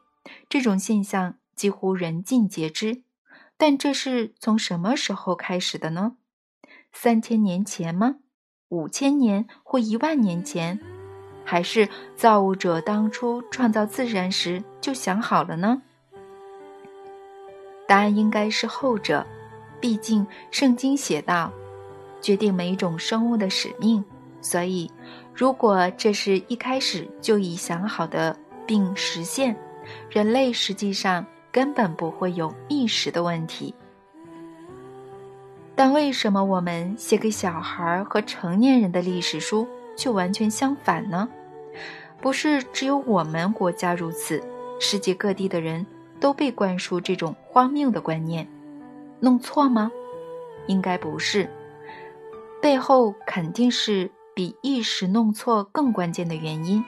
[0.49, 3.03] 这种现象几乎人尽皆知。
[3.59, 6.17] 但这是从什么时候开始的呢？
[6.97, 8.15] 三千年前吗？
[8.71, 10.81] 五千年或一万年前？
[11.45, 15.83] 还是造物者当初创造自然时就想好了呢？
[17.87, 19.27] 答案应该是后者。
[19.81, 21.53] 毕竟圣经写道
[22.23, 24.03] ：“决定每一种生物的使命。”
[24.41, 24.91] 所以，
[25.35, 28.35] 如果这是一开始就已想好的
[28.67, 29.55] 并实现，
[30.09, 31.27] 人类实际上。
[31.53, 33.73] 根本不会有觅食的问题，
[35.77, 39.67] 但为什么我们写给小孩和成年人的历史书
[39.97, 41.29] 却完全相反呢？
[42.21, 44.43] 不是只有我们国家如此，
[44.81, 45.85] 世界各地的人
[46.21, 48.49] 都被灌输这种荒谬的观念。
[49.21, 49.91] 弄错吗？
[50.67, 51.51] 应该不是，
[52.63, 56.85] 背后肯定是比一时弄错更关键的原因，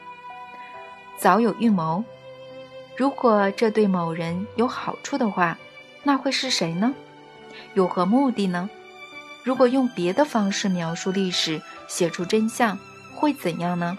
[1.16, 2.04] 早有预谋。
[2.96, 5.58] 如果这对某人有好处的话，
[6.02, 6.94] 那会是谁呢？
[7.74, 8.68] 有何目的呢？
[9.42, 12.78] 如果用别的方式描述历史，写出真相，
[13.14, 13.96] 会怎样呢？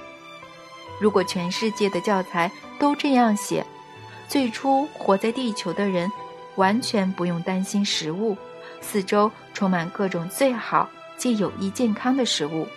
[1.00, 3.66] 如果全世界的教材都这样写，
[4.28, 6.12] 最初活在地球的人
[6.56, 8.36] 完全不用担心食物，
[8.82, 12.68] 四周充满各种最好且有益健康的食物。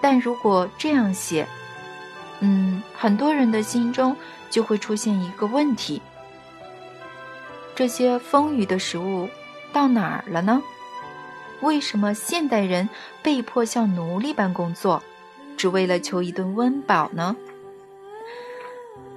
[0.00, 1.46] 但如果这样写，
[2.40, 4.16] 嗯，很多人的心中。
[4.50, 6.02] 就会出现一个问题：
[7.76, 9.28] 这些丰腴的食物
[9.72, 10.62] 到哪儿了呢？
[11.60, 12.88] 为什么现代人
[13.22, 15.02] 被迫像奴隶般工作，
[15.56, 17.36] 只为了求一顿温饱呢？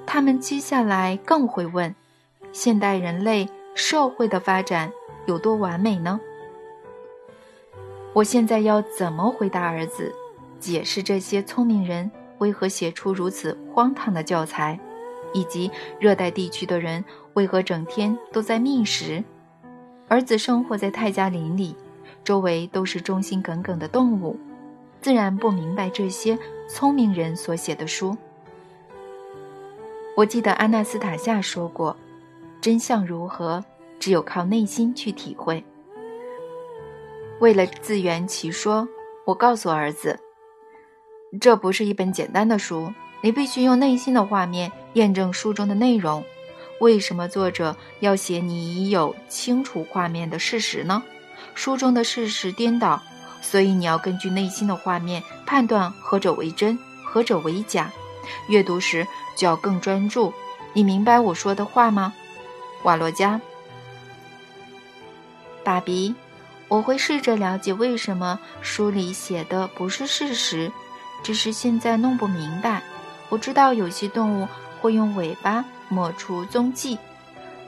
[0.05, 1.95] 他们接下来更会问：
[2.51, 4.91] 现代人类社会的发展
[5.25, 6.19] 有多完美呢？
[8.13, 10.13] 我现在要怎么回答儿子，
[10.59, 14.79] 解释这些聪明人为何写出如此荒唐的教材？
[15.33, 19.23] 以及热带地区的人为何整天都在觅食？
[20.14, 21.76] 儿子生活在泰加林里，
[22.24, 24.39] 周围都是忠心耿耿的动物，
[25.01, 26.38] 自然不明白这些
[26.70, 28.16] 聪明人所写的书。
[30.16, 31.97] 我记得阿纳斯塔夏说过
[32.61, 33.66] ：“真相如何，
[33.99, 35.66] 只有靠内心去体会。”
[37.41, 38.88] 为了自圆其说，
[39.26, 40.20] 我告诉儿子
[41.41, 42.93] ：“这不是一本简单的书。”
[43.26, 46.24] 你必须用内心的画面验证书中的内容。
[46.84, 51.01] 为什么作者要写你已有清楚画面的事实呢？
[51.55, 53.01] 书中的事实颠倒，
[53.41, 57.89] 所以你要根据内心的画面判断何者为真，何者为假。
[58.49, 60.34] 阅读时就要更专注。
[60.73, 62.13] 你明白我说的话吗，
[62.84, 63.39] 瓦洛加？
[65.63, 66.13] 爸比，
[66.67, 70.69] 我会试着了解为什么书里写的不是事实，
[71.23, 72.84] 只是现在弄不明白。
[73.29, 74.49] 我知道有些动物
[74.81, 75.63] 会用尾巴
[75.93, 76.97] 抹除踪迹，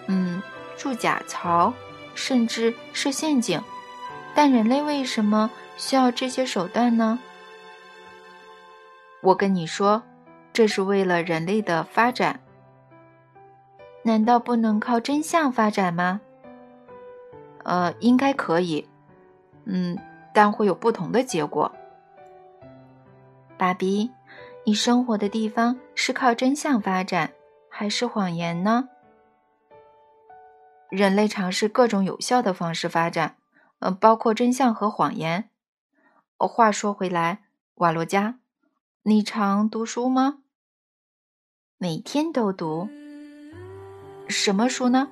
[0.08, 0.42] 嗯，
[0.76, 1.72] 筑假槽，
[2.16, 3.62] 甚至设陷阱，
[4.34, 5.52] 但人类为什么？
[5.78, 7.20] 需要这些手段呢？
[9.22, 10.02] 我跟你说，
[10.54, 12.40] 这是为了人类的发展。
[14.04, 16.22] 难道不能靠真相发展吗？
[17.64, 18.88] 呃，应该可以。
[19.66, 19.98] 嗯，
[20.34, 21.70] 但会有不同的结果。
[23.58, 24.10] 爸比，
[24.64, 27.32] 你生活的地方是靠真相发展，
[27.78, 28.88] 还是谎言呢？
[30.90, 33.36] 人类尝试各种有效的方式发展，
[33.80, 35.50] 呃，包括真相和谎言。
[36.38, 38.40] 话说回来，瓦洛加，
[39.04, 40.38] 你常读书吗？
[41.78, 42.88] 每天都读。
[44.30, 45.10] 什么书呢？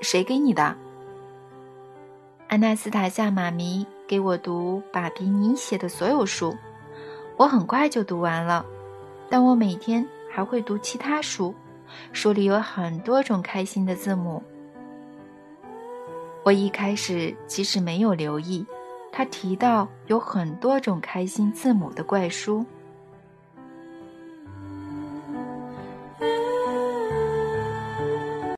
[0.00, 0.74] 谁给你的？
[2.48, 6.56] 安娜斯塔夏妈咪给我读巴比尼写的所有书，
[7.36, 8.64] 我很快就读完了。
[9.28, 11.54] 但我每天还会读其他书，
[12.12, 14.42] 书里有很多种开心的字母。
[16.42, 18.66] 我一开始其实没有留意。
[19.16, 22.62] 他提到有很多种开心字母的怪书。